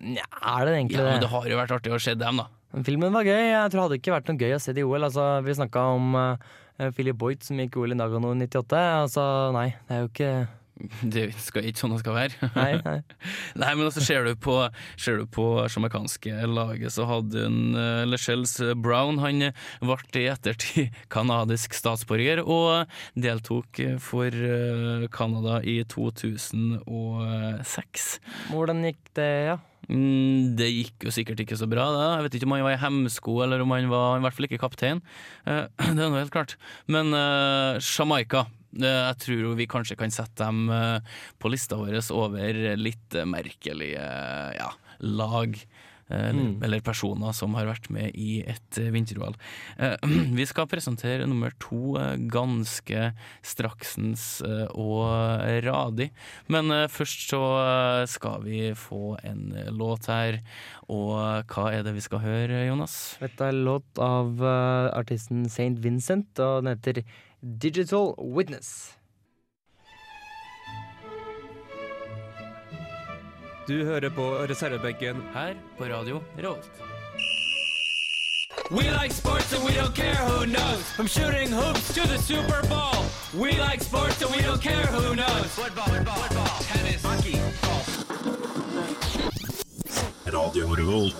Nja, 0.00 0.24
er 0.32 0.64
det 0.64 0.74
egentlig 0.80 0.96
Ja, 0.96 1.04
men 1.04 1.20
det? 1.20 1.20
det 1.28 1.30
har 1.32 1.44
jo 1.48 1.56
vært 1.60 1.76
artig 1.76 1.92
å 1.92 2.00
se 2.00 2.14
dem, 2.14 2.36
da. 2.40 2.48
Men 2.76 2.84
Filmen 2.84 3.14
var 3.16 3.24
gøy. 3.24 3.40
Jeg 3.40 3.72
tror 3.72 3.78
det 3.78 3.84
hadde 3.86 3.98
ikke 4.02 4.12
vært 4.12 4.28
noe 4.28 4.42
gøy 4.42 4.52
å 4.52 4.60
se 4.60 4.76
det 4.76 4.84
i 4.84 4.86
OL. 4.86 5.08
Altså, 5.08 5.24
vi 5.46 5.56
snakka 5.56 5.86
om 5.96 6.18
uh, 6.20 6.90
Philip 6.92 7.16
Boyt 7.16 7.46
som 7.46 7.56
gikk 7.62 7.80
OL 7.80 7.94
i 7.94 7.96
Nagano 7.96 8.34
i 8.36 8.40
98. 8.44 8.82
Altså, 9.00 9.24
nei, 9.56 9.70
det 9.88 9.96
er 9.96 10.04
jo 10.04 10.12
ikke 10.12 10.32
Det 11.14 11.30
skal 11.40 11.64
ikke 11.68 11.80
sånn 11.80 11.92
det 11.94 12.00
skal 12.02 12.14
være. 12.16 12.34
Nei, 12.60 12.72
nei. 12.84 12.98
Nei, 13.60 13.70
men 13.72 13.84
altså, 13.86 14.00
ser 14.04 14.24
du 14.28 14.34
på, 14.36 14.68
ser 15.00 15.16
du 15.22 15.26
på 15.32 15.44
jamaicanske 15.64 16.32
laget, 16.50 16.92
så 16.92 17.06
hadde 17.08 17.46
hun 17.46 17.74
uh, 17.76 18.04
Lechelles 18.08 18.58
Brown 18.84 19.18
Han 19.22 19.42
eh, 19.48 19.54
ble 19.80 19.96
i 20.20 20.30
ettertid 20.32 20.88
kanadisk 21.12 21.74
statsborger 21.76 22.38
og 22.44 22.86
deltok 23.16 23.80
eh, 23.82 23.98
for 24.02 24.30
Canada 25.14 25.54
uh, 25.60 25.64
i 25.64 25.84
2006. 25.88 28.20
Hvordan 28.52 28.84
gikk 28.90 29.02
det, 29.16 29.32
ja? 29.52 29.56
Mm, 29.86 30.56
det 30.58 30.68
gikk 30.72 31.06
jo 31.06 31.14
sikkert 31.14 31.40
ikke 31.42 31.58
så 31.58 31.68
bra. 31.70 31.86
Da. 31.94 32.06
Jeg 32.16 32.26
vet 32.26 32.38
ikke 32.38 32.48
om 32.48 32.56
han 32.56 32.66
var 32.66 32.76
i 32.76 32.82
hemsko, 32.82 33.38
eller 33.44 33.62
om 33.62 33.74
han 33.74 33.88
var 33.92 34.18
i 34.18 34.24
hvert 34.24 34.36
fall 34.36 34.48
ikke 34.48 34.62
kaptein. 34.62 35.02
Eh, 35.46 35.66
det 35.94 35.94
er 35.94 36.10
noe 36.10 36.22
helt 36.22 36.34
klart. 36.34 36.56
Men 36.90 37.14
eh, 37.16 37.78
Jamaica 37.78 38.46
eh, 38.80 39.02
jeg 39.06 39.20
tror 39.24 39.56
vi 39.60 39.68
kanskje 39.70 39.98
kan 40.00 40.14
sette 40.14 40.42
dem 40.42 40.70
på 41.40 41.52
lista 41.52 41.78
vår 41.78 42.00
over 42.16 42.62
litt 42.80 43.18
merkelige 43.28 44.06
ja, 44.58 44.70
lag. 45.06 45.58
Eh, 46.10 46.32
Mm. 46.32 46.62
eller 46.62 46.80
personer 46.80 47.32
som 47.34 47.54
har 47.54 47.66
vært 47.66 47.90
med 47.90 48.14
i 48.14 48.40
et 48.46 48.78
eh, 48.78 48.90
vinter-OL. 48.94 49.34
Eh, 49.78 49.96
Vi 50.38 50.46
skal 50.46 50.66
presentere 50.70 51.26
nummer 51.26 51.50
to 51.58 51.96
ganske 52.30 53.12
straksens 53.42 54.42
og 54.74 55.06
radig. 55.64 56.10
Men 56.48 56.70
først 56.88 57.28
så 57.30 57.40
skal 58.08 58.42
vi 58.44 58.72
få 58.78 59.16
en 59.24 59.54
låt 59.76 60.06
her. 60.06 60.40
Og 60.88 61.46
hva 61.50 61.70
er 61.72 61.82
det 61.86 61.94
vi 61.96 62.04
skal 62.04 62.22
høre, 62.22 62.66
Jonas? 62.68 63.16
Dette 63.20 63.48
er 63.48 63.56
låt 63.56 63.98
av 63.98 64.38
artisten 64.42 65.46
St. 65.46 65.74
Vincent, 65.82 66.38
og 66.38 66.62
den 66.64 66.74
heter 66.74 67.02
Digital 67.42 68.14
Witness. 68.18 68.96
Du 73.66 73.84
hører 73.84 74.10
på 74.14 74.24
reservebenken 74.46 75.16
her 75.34 75.56
på 75.78 75.84
radio 75.90 76.20
Revolt. 76.38 76.70
We 78.70 78.84
like 79.02 79.10
sports 79.12 79.52
and 79.52 79.64
we 79.66 79.72
don't 79.74 79.94
care 79.94 80.14
who 80.28 80.46
knows. 80.46 80.82
From 80.96 81.08
shooting 81.08 81.50
hoops 81.50 81.94
to 81.94 82.02
the 82.06 82.18
Super 82.18 82.62
Bowl. 82.70 83.02
We 83.34 83.58
like 83.58 83.82
sports 83.82 84.22
and 84.22 84.30
we 84.30 84.40
don't 84.46 84.62
care 84.62 84.86
who 84.94 85.14
knows. 85.16 85.50
Football, 85.58 85.84
football, 85.84 86.14
football 86.14 86.62
tennis, 86.70 87.02
hockey, 87.02 87.38
golf. 87.66 87.88
Radio 90.36 90.74
Revolt. 90.74 91.16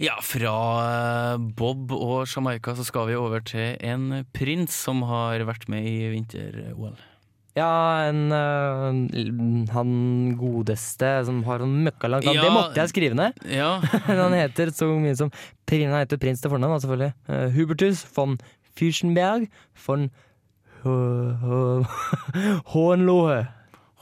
Ja, 0.00 0.16
fra 0.22 0.56
eh, 0.88 1.38
Bob 1.38 1.92
og 1.92 2.24
Jamaica 2.36 2.74
så 2.74 2.84
skal 2.88 3.08
vi 3.12 3.20
over 3.20 3.44
til 3.44 3.76
en 3.84 4.24
prins 4.32 4.72
som 4.72 5.04
har 5.12 5.44
vært 5.44 5.68
med 5.68 5.84
i 5.92 6.08
vinter-OL. 6.16 6.96
Ja, 7.54 7.70
en, 8.08 8.32
uh, 8.34 8.90
han 9.70 9.90
godeste 10.40 11.10
som 11.28 11.36
har 11.46 11.62
sånn 11.62 11.76
møkkalangt 11.86 12.26
navn. 12.26 12.34
Ja. 12.40 12.44
Det 12.48 12.54
måtte 12.56 12.80
jeg 12.82 12.90
skrive 12.90 13.14
ned! 13.18 13.30
Ja. 13.60 13.76
han 14.10 14.34
heter 14.34 14.72
så 14.74 14.88
mye 14.98 15.14
som 15.18 15.30
Han 15.70 15.94
heter 16.00 16.18
prins 16.18 16.42
til 16.42 16.50
fornavn, 16.50 16.74
da, 16.74 16.80
selvfølgelig. 16.82 17.12
Uh, 17.30 17.46
Hubertus 17.54 18.02
von 18.16 18.34
Fürstenberg 18.74 19.46
von 19.86 20.08
Ho- 20.82 21.34
Ho- 21.44 21.86
Hohenlohe. 22.74 23.40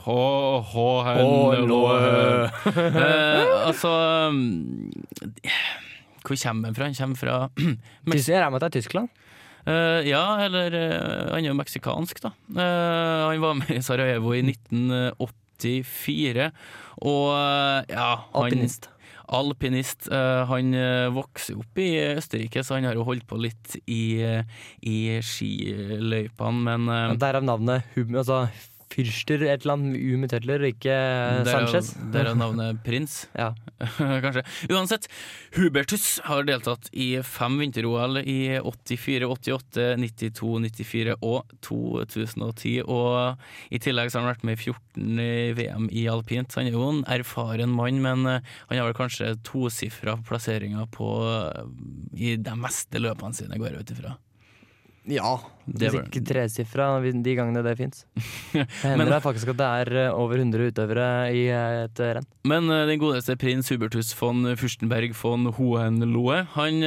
H-H-N-L-O-H. 0.03 1.95
Eh, 2.67 3.69
altså 3.69 3.91
um, 4.29 4.91
Hvor 6.25 6.37
kommer 6.43 6.65
han 6.69 6.75
fra? 6.75 6.85
Han 6.89 6.95
kommer 6.99 7.17
fra 7.21 7.37
Tyskland? 7.57 8.27
Jeg 8.27 8.41
regner 8.41 8.51
med 8.51 8.59
at 8.59 8.65
det 8.65 8.71
er 8.73 8.77
Tyskland. 8.81 9.09
Eh, 9.63 10.09
ja, 10.09 10.25
eller 10.43 10.75
uh, 10.75 11.35
han 11.35 11.45
er 11.45 11.53
jo 11.53 11.59
meksikansk, 11.59 12.23
da. 12.25 12.33
Uh, 12.51 13.31
han 13.31 13.45
var 13.45 13.55
med 13.61 13.71
i 13.77 13.85
Sarajevo 13.85 14.35
i 14.35 14.43
1984, 14.47 16.49
og 17.03 17.29
ja 17.91 18.09
han, 18.33 18.43
Alpinist. 18.43 18.89
Alpinist. 19.33 20.09
Eh, 20.13 20.43
han 20.51 20.75
vokser 21.15 21.57
opp 21.57 21.79
i 21.81 21.87
Østerrike, 22.19 22.61
så 22.67 22.77
han 22.77 22.89
har 22.91 22.97
jo 22.99 23.07
holdt 23.07 23.25
på 23.31 23.39
litt 23.41 23.79
i, 23.87 24.21
i 24.85 24.97
skiløypene, 25.25 26.61
men 26.67 26.83
Derav 27.23 27.47
navnet 27.47 27.87
Hum, 27.95 28.13
altså 28.19 28.43
Fyrster 28.93 29.43
et 29.47 29.63
eller 29.65 29.75
annet 29.79 29.97
U 30.05 30.17
med 30.21 30.31
tødler, 30.33 30.65
ikke 30.69 30.97
Sanchez. 31.49 31.93
Derav- 32.13 32.27
er 32.27 32.31
jo 32.35 32.39
navnet 32.43 32.83
prins. 32.85 33.15
Ja. 33.43 33.51
Kanskje. 34.23 34.43
Uansett, 34.71 35.09
Hubertus 35.57 36.19
har 36.27 36.45
deltatt 36.47 36.91
i 36.93 37.15
fem 37.27 37.57
vinter-OL 37.63 38.21
i 38.23 38.37
84, 38.61 39.27
88, 39.27 39.87
92, 40.03 40.53
94 40.69 41.17
og 41.25 41.55
2010. 41.65 42.75
Og 42.87 43.73
i 43.75 43.81
tillegg 43.83 44.13
så 44.13 44.21
har 44.21 44.27
han 44.29 44.33
vært 44.35 44.47
med 44.47 44.59
i 44.59 44.63
14 44.69 45.57
VM 45.59 45.89
i 45.91 46.05
alpint. 46.13 46.55
Han 46.59 46.69
er 46.71 46.77
jo 46.77 46.89
en 46.93 47.03
erfaren 47.17 47.73
mann, 47.73 48.03
men 48.05 48.27
eh, 48.29 48.53
han 48.69 48.79
har 48.83 48.91
vel 48.91 48.99
kanskje 48.99 49.33
tosifra 49.47 50.19
plasseringer 50.29 50.87
på 50.95 51.09
eh, 51.31 51.65
i 52.23 52.37
de 52.37 52.55
meste 52.61 53.01
løpene 53.03 53.35
sine, 53.37 53.59
går 53.59 53.73
jeg 53.73 53.87
ut 53.87 53.95
ifra. 53.97 54.15
Ja. 55.11 55.41
Det 55.67 55.89
Hvis 55.91 55.95
var- 55.97 56.05
ikke 56.07 56.23
tresifra 56.27 56.87
de 57.03 57.35
gangene 57.35 57.63
det 57.65 57.77
fins. 57.79 58.05
Det 58.53 58.67
Men- 58.85 59.01
hender 59.01 59.11
det 59.17 59.23
faktisk 59.25 59.49
at 59.51 59.57
det 59.59 59.67
er 59.67 59.97
eh, 60.09 60.15
over 60.15 60.37
100 60.39 60.71
utøvere 60.71 61.07
i 61.35 61.49
eh, 61.51 61.85
et 61.87 62.01
eh, 62.01 62.13
renn. 62.19 62.27
Men 62.45 62.69
den 62.69 62.99
godeste 63.01 63.37
prins 63.37 63.69
Hubertus 63.71 64.13
von 64.15 64.45
Fürstenberg 64.57 65.15
von 65.19 65.47
Hohenlohe 65.57 66.47
Han 66.55 66.81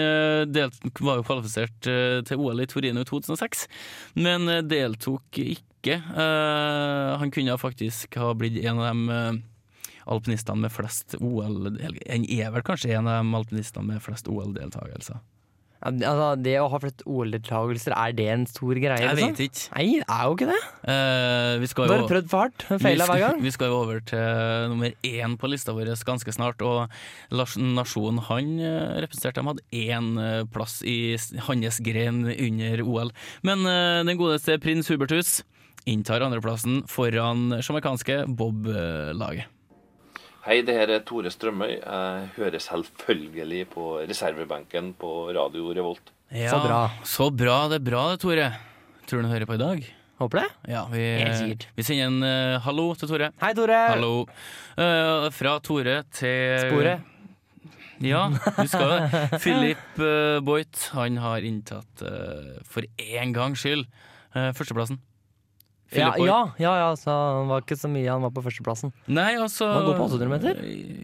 delt, 0.52 0.80
var 1.02 1.18
jo 1.20 1.24
kvalifisert 1.28 1.80
til 2.28 2.38
OL 2.40 2.60
i 2.64 2.66
Torino 2.68 3.02
i 3.02 3.08
2006, 3.08 3.68
men 4.16 4.48
deltok 4.68 5.40
ikke. 5.40 6.00
Eh, 6.00 7.18
han 7.20 7.32
kunne 7.32 7.58
faktisk 7.60 8.16
ha 8.22 8.32
blitt 8.34 8.64
en 8.64 8.80
av 8.80 8.96
de 8.96 9.12
eh, 9.12 9.44
alpinistene 10.08 10.62
med 10.62 10.72
flest 10.72 11.16
OL 11.20 11.72
Han 11.76 12.26
er 12.30 12.52
vel 12.54 12.62
kanskje 12.66 12.96
en 12.96 13.08
av 13.10 13.24
de 13.24 13.36
alpinistene 13.40 13.88
med 13.94 14.02
flest 14.04 14.28
OL-deltakelser. 14.32 15.20
Ja, 15.84 15.92
Altså, 15.92 16.28
det 16.42 16.56
å 16.58 16.68
ha 16.72 16.80
flest 16.82 17.04
OL-deltakelser, 17.06 17.94
er 17.94 18.14
det 18.18 18.28
en 18.34 18.46
stor 18.50 18.74
greie? 18.74 18.98
Jeg 19.02 19.18
liksom? 19.18 19.34
vet 19.36 19.42
ikke. 19.46 19.66
Nei, 19.76 19.86
det 20.02 20.08
er 20.16 20.24
jo 20.26 20.38
ikke 20.38 20.48
det. 20.50 20.60
Uh, 20.88 21.52
vi 21.62 21.70
skal 21.70 21.90
Du 21.90 21.94
har 21.94 22.08
prøvd 22.10 22.30
for 22.32 22.46
hardt. 22.46 22.66
Feila 22.82 23.08
hver 23.10 23.22
gang. 23.22 23.42
Vi 23.44 23.54
skal 23.54 23.72
jo 23.72 23.80
over 23.84 24.02
til 24.10 24.70
nummer 24.72 24.96
én 25.06 25.38
på 25.38 25.52
lista 25.52 25.76
vår 25.76 25.94
ganske 26.08 26.36
snart. 26.36 26.64
Og 26.66 26.90
nasjonen 27.76 28.22
han 28.30 28.54
eh, 28.60 29.02
representerte, 29.04 29.42
de 29.42 29.50
hadde 29.50 29.66
én 29.76 30.12
eh, 30.22 30.46
plass 30.52 30.80
i 30.88 31.16
hans 31.48 31.82
gren 31.86 32.24
under 32.32 32.86
OL. 32.86 33.12
Men 33.46 33.66
uh, 33.68 34.04
den 34.08 34.18
godeste 34.20 34.58
prins 34.64 34.90
Hubertus 34.92 35.42
inntar 35.86 36.24
andreplassen 36.26 36.84
foran 36.90 37.60
jamaicanske 37.62 38.24
Bob-laget. 38.38 39.52
Hei, 40.46 40.60
det 40.62 40.76
her 40.78 40.92
er 40.94 41.00
Tore 41.02 41.32
Strømøy. 41.34 41.72
Jeg 41.80 42.26
hører 42.36 42.62
selvfølgelig 42.62 43.64
på 43.72 43.86
reservebenken 44.06 44.92
på 45.02 45.32
Radio 45.34 45.72
Revolt. 45.74 46.12
Så 46.30 46.60
bra. 46.62 46.82
Så 47.02 47.30
bra, 47.34 47.56
det 47.72 47.80
er 47.80 47.86
bra 47.88 48.04
det, 48.12 48.20
Tore. 48.22 48.52
Tror 49.10 49.24
du 49.24 49.26
han 49.26 49.34
hører 49.34 49.50
på 49.50 49.58
i 49.58 49.62
dag? 49.64 49.88
Håper 50.22 50.44
det. 50.44 50.46
Ja, 50.70 50.84
vi, 50.92 51.02
Helt 51.18 51.66
vi 51.74 51.86
sender 51.88 52.12
en 52.12 52.20
uh, 52.22 52.60
hallo 52.62 52.86
til 52.94 53.10
Tore. 53.10 53.32
Hei, 53.42 53.52
Tore. 53.58 53.80
Hallo. 53.90 54.12
Uh, 54.78 55.26
fra 55.34 55.56
Tore 55.66 55.98
til 56.14 56.62
Sporet. 56.68 57.10
Ja, 58.06 58.28
du 58.30 58.70
skal 58.70 58.94
det. 58.94 59.26
Philip 59.42 59.98
uh, 59.98 60.38
Boit, 60.46 60.78
han 60.94 61.18
har 61.26 61.50
inntatt, 61.50 62.06
uh, 62.06 62.62
for 62.70 62.86
én 63.02 63.34
gangs 63.34 63.66
skyld, 63.66 63.90
uh, 64.38 64.52
førsteplassen. 64.54 65.02
Ja, 65.98 66.12
ja, 66.20 66.40
ja, 66.62 66.74
ja, 66.82 66.90
så 67.00 67.14
han 67.14 67.50
var 67.52 67.64
ikke 67.66 67.78
så 67.80 67.90
mye 67.92 68.10
han 68.10 68.24
var 68.26 68.34
på 68.36 68.44
førsteplassen. 68.46 68.94
Nei, 69.08 69.34
altså 69.40 69.68
Var 69.70 69.80
han 69.80 69.90
god 69.90 70.00
på 70.00 70.08
800 70.10 70.34
meter? 70.34 70.62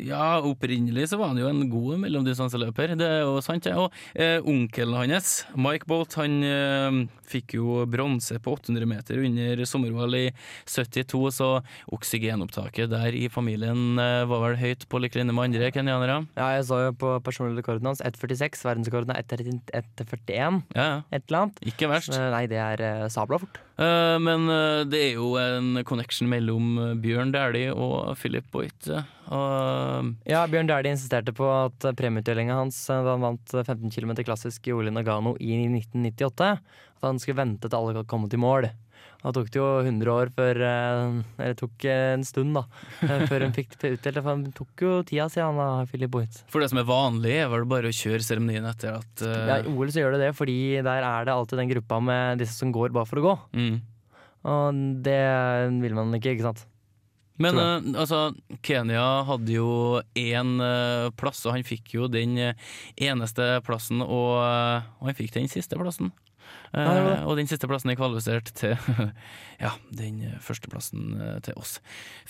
Ja, 0.07 0.27
opprinnelig 0.45 1.09
så 1.11 1.19
var 1.21 1.33
han 1.33 1.41
jo 1.41 1.49
en 1.49 1.63
god 1.71 2.01
mellomdistanseløper, 2.05 2.95
det 2.99 3.07
er 3.07 3.23
jo 3.25 3.39
sant. 3.45 3.69
Ja. 3.69 3.85
Og 3.85 3.95
eh, 4.15 4.39
onkelen 4.41 4.97
hans, 4.97 5.41
Mike 5.55 5.89
Bolt, 5.89 6.15
han 6.19 6.41
eh, 6.45 7.01
fikk 7.31 7.55
jo 7.57 7.81
bronse 7.89 8.37
på 8.43 8.55
800 8.57 8.89
meter 8.89 9.21
under 9.23 9.63
sommer-OL 9.67 10.17
i 10.19 10.25
72, 10.69 11.21
så 11.37 11.49
oksygenopptaket 11.93 12.91
der 12.91 13.15
i 13.17 13.27
familien 13.31 13.99
eh, 14.01 14.23
var 14.29 14.45
vel 14.45 14.59
høyt 14.61 14.87
på 14.91 15.01
lik 15.01 15.17
linje 15.17 15.35
med 15.35 15.51
andre 15.51 15.71
kenyanere. 15.73 16.21
Ja, 16.37 16.51
jeg 16.57 16.67
så 16.69 16.81
jo 16.87 16.95
på 17.01 17.15
personlig 17.25 17.61
rekorden 17.61 17.91
hans 17.91 18.03
1,46. 18.05 18.65
Verdensrekorden 18.67 19.15
er 19.15 19.25
1,41. 19.25 20.61
Ja, 20.75 20.87
ja. 20.87 21.01
Et 21.11 21.23
eller 21.27 21.45
annet. 21.45 21.61
Ikke 21.73 21.89
verst. 21.91 22.13
Så, 22.13 22.21
nei, 22.33 22.45
det 22.51 22.59
er 22.61 22.83
uh, 23.03 23.09
sabla 23.11 23.41
fort. 23.41 23.61
Eh, 23.81 24.17
men 24.21 24.45
eh, 24.49 24.83
det 24.85 24.99
er 25.07 25.15
jo 25.17 25.31
en 25.41 25.79
connection 25.87 26.29
mellom 26.29 26.75
eh, 26.77 26.91
Bjørn 27.01 27.31
Dæhlie 27.33 27.71
og 27.73 28.13
Philip 28.19 28.45
Boit. 28.53 28.89
Ja, 28.91 30.41
Bjørn 30.51 30.69
Dæhlie 30.69 30.93
insisterte 30.93 31.33
på 31.33 31.47
at 31.49 31.87
premieutdelinga 31.97 32.59
hans 32.59 32.77
da 32.91 33.01
han 33.07 33.25
vant 33.25 33.55
eh, 33.55 33.65
15 33.65 33.89
km 33.95 34.13
klassisk 34.27 34.69
i 34.69 34.75
Ole 34.75 34.93
Nagano 34.93 35.33
i 35.39 35.55
1998, 35.65 36.51
at 37.01 37.07
han 37.07 37.21
skulle 37.21 37.41
vente 37.41 37.71
til 37.71 37.79
alle 37.79 38.05
kom 38.05 38.29
til 38.29 38.43
mål. 38.43 38.69
Da 39.21 39.29
tok 39.35 39.51
det 39.53 39.59
jo 39.59 39.65
100 39.83 40.09
år 40.09 40.31
før 40.33 40.59
eh, 40.65 41.17
Eller 41.37 41.57
tok 41.59 41.85
eh, 41.85 42.13
en 42.15 42.23
stund, 42.25 42.55
da. 42.57 42.63
eh, 43.05 43.25
Før 43.29 43.45
hun 43.45 43.53
fikk 43.53 43.75
utdelt 43.77 44.01
det. 44.07 44.15
For 44.17 44.29
han 44.31 44.47
tok 44.57 44.83
jo 44.85 44.93
tida 45.05 45.27
siden 45.29 45.51
han 45.51 45.61
da, 45.61 45.85
Philip 45.91 46.11
Boyt. 46.13 46.41
For 46.51 46.63
det 46.63 46.71
som 46.71 46.81
er 46.81 46.87
vanlig, 46.89 47.35
er 47.43 47.51
vel 47.51 47.67
bare 47.69 47.91
å 47.91 47.95
kjøre 47.95 48.25
seremonien 48.25 48.65
etter 48.71 48.97
at 48.97 49.23
uh... 49.25 49.37
Ja, 49.51 49.59
I 49.61 49.69
OL 49.69 49.93
så 49.93 50.01
gjør 50.01 50.17
det 50.17 50.23
det, 50.25 50.33
fordi 50.37 50.57
der 50.81 51.05
er 51.05 51.29
det 51.29 51.35
alltid 51.35 51.61
den 51.61 51.69
gruppa 51.75 52.01
med 52.01 52.41
disse 52.41 52.57
som 52.57 52.73
går 52.73 52.95
bare 52.97 53.09
for 53.09 53.21
å 53.21 53.25
gå. 53.29 53.37
mm. 53.61 53.79
Og 54.41 54.77
det 55.05 55.21
vil 55.83 55.93
man 55.93 56.15
ikke, 56.17 56.31
ikke 56.33 56.47
sant? 56.47 56.63
Men 57.41 57.59
eh, 57.61 57.91
altså, 57.93 58.31
Kenya 58.65 59.03
hadde 59.27 59.53
jo 59.53 60.01
én 60.17 60.55
uh, 60.57 61.13
plass, 61.13 61.43
og 61.45 61.53
han 61.53 61.65
fikk 61.65 61.93
jo 61.93 62.09
den 62.09 62.39
eneste 62.97 63.51
plassen, 63.67 64.01
og, 64.01 64.41
og 64.41 65.05
han 65.05 65.17
fikk 65.17 65.35
den 65.37 65.49
siste 65.51 65.77
plassen. 65.77 66.09
Eh, 66.73 66.81
Ja, 66.81 66.93
det. 67.03 67.15
og 67.27 67.35
den 67.37 67.47
siste 67.51 67.67
plassen 67.67 67.91
er 67.91 67.97
kvalifisert 67.99 68.53
til 68.55 68.77
ja, 69.65 69.73
den 69.91 70.21
førsteplassen 70.39 70.71
plassen 71.19 71.41
til 71.43 71.57
oss. 71.59 71.73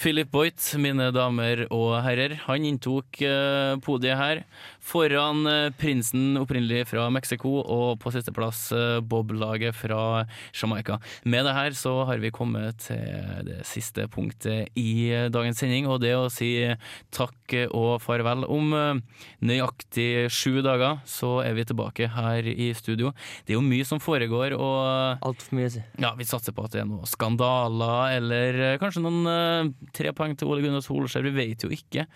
Philip 0.02 0.32
Boyt, 0.34 0.58
mine 0.82 1.12
damer 1.13 1.67
og 1.71 2.00
herrer, 2.04 2.34
han 2.47 2.65
inntok 2.65 3.21
eh, 3.21 3.76
podiet 3.86 4.17
her 4.17 4.41
foran 4.82 5.45
eh, 5.47 5.69
prinsen 5.78 6.39
opprinnelig 6.41 6.88
fra 6.89 7.06
Mexico 7.13 7.60
og 7.62 8.00
på 8.02 8.12
sisteplass 8.15 8.63
eh, 8.74 8.97
Bob-laget 9.06 9.78
fra 9.78 10.26
Jamaica. 10.58 10.97
Med 11.24 11.45
det 11.45 11.54
her 11.54 11.78
så 11.78 11.93
har 12.10 12.17
vi 12.24 12.34
kommet 12.34 12.82
til 12.88 13.45
det 13.45 13.62
siste 13.69 14.08
punktet 14.12 14.74
i 14.80 15.12
eh, 15.13 15.30
dagens 15.30 15.62
sending, 15.62 15.86
og 15.88 16.02
det 16.02 16.15
å 16.17 16.26
si 16.34 16.52
takk 17.13 17.56
og 17.69 18.02
farvel. 18.02 18.47
Om 18.50 18.74
eh, 18.74 19.21
nøyaktig 19.45 20.10
sju 20.34 20.62
dager 20.65 21.00
så 21.10 21.38
er 21.45 21.56
vi 21.58 21.67
tilbake 21.69 22.10
her 22.17 22.50
i 22.52 22.71
studio. 22.78 23.13
Det 23.45 23.54
er 23.54 23.60
jo 23.60 23.65
mye 23.69 23.86
som 23.88 24.01
foregår, 24.02 24.56
og 24.58 25.24
Altfor 25.28 25.58
mye 25.58 25.70
si. 25.74 25.84
ja, 26.02 26.12
vi 26.18 26.28
satser 26.28 26.56
på 26.56 26.66
at 26.66 26.76
det 26.76 26.84
er 26.84 26.90
noen 26.90 27.10
skandaler, 27.10 28.18
eller 28.18 28.60
eh, 28.68 28.78
kanskje 28.82 29.04
noen 29.06 29.22
uh, 29.30 29.72
tre 29.96 30.14
poeng 30.18 30.36
til 30.38 30.52
Ole 30.52 30.66
Gunnar 30.66 30.84
Solskjær. 30.86 31.26
Vi 31.30 31.34
vet 31.36 31.66
jo 31.66 31.72
ikke. 31.74 32.08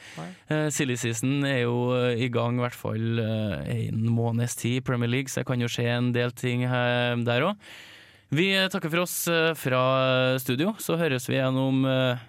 Eh, 0.49 0.67
silly 0.73 0.97
season 0.99 1.45
er 1.47 1.63
jo 1.63 1.77
i 2.15 2.29
gang 2.33 2.59
i 2.59 2.65
hvert 2.65 2.77
fall 2.77 3.23
eh, 3.23 3.73
en 3.87 4.05
måneds 4.11 4.57
tid 4.59 4.79
i 4.81 4.85
Premier 4.85 5.11
League, 5.11 5.31
så 5.31 5.41
det 5.41 5.49
kan 5.49 5.61
jo 5.61 5.71
skje 5.71 5.89
en 5.95 6.13
del 6.15 6.35
ting 6.35 6.65
her, 6.69 7.15
der 7.25 7.49
òg. 7.51 7.67
Vi 8.35 8.49
takker 8.73 8.89
for 8.91 9.05
oss 9.05 9.17
fra 9.61 9.81
studio, 10.41 10.73
så 10.81 10.97
høres 10.99 11.29
vi 11.29 11.37
igjen 11.37 11.59
om 11.61 11.85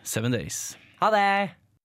seven 0.07 0.37
days. 0.37 0.77
Ha 1.01 1.11
det! 1.15 1.66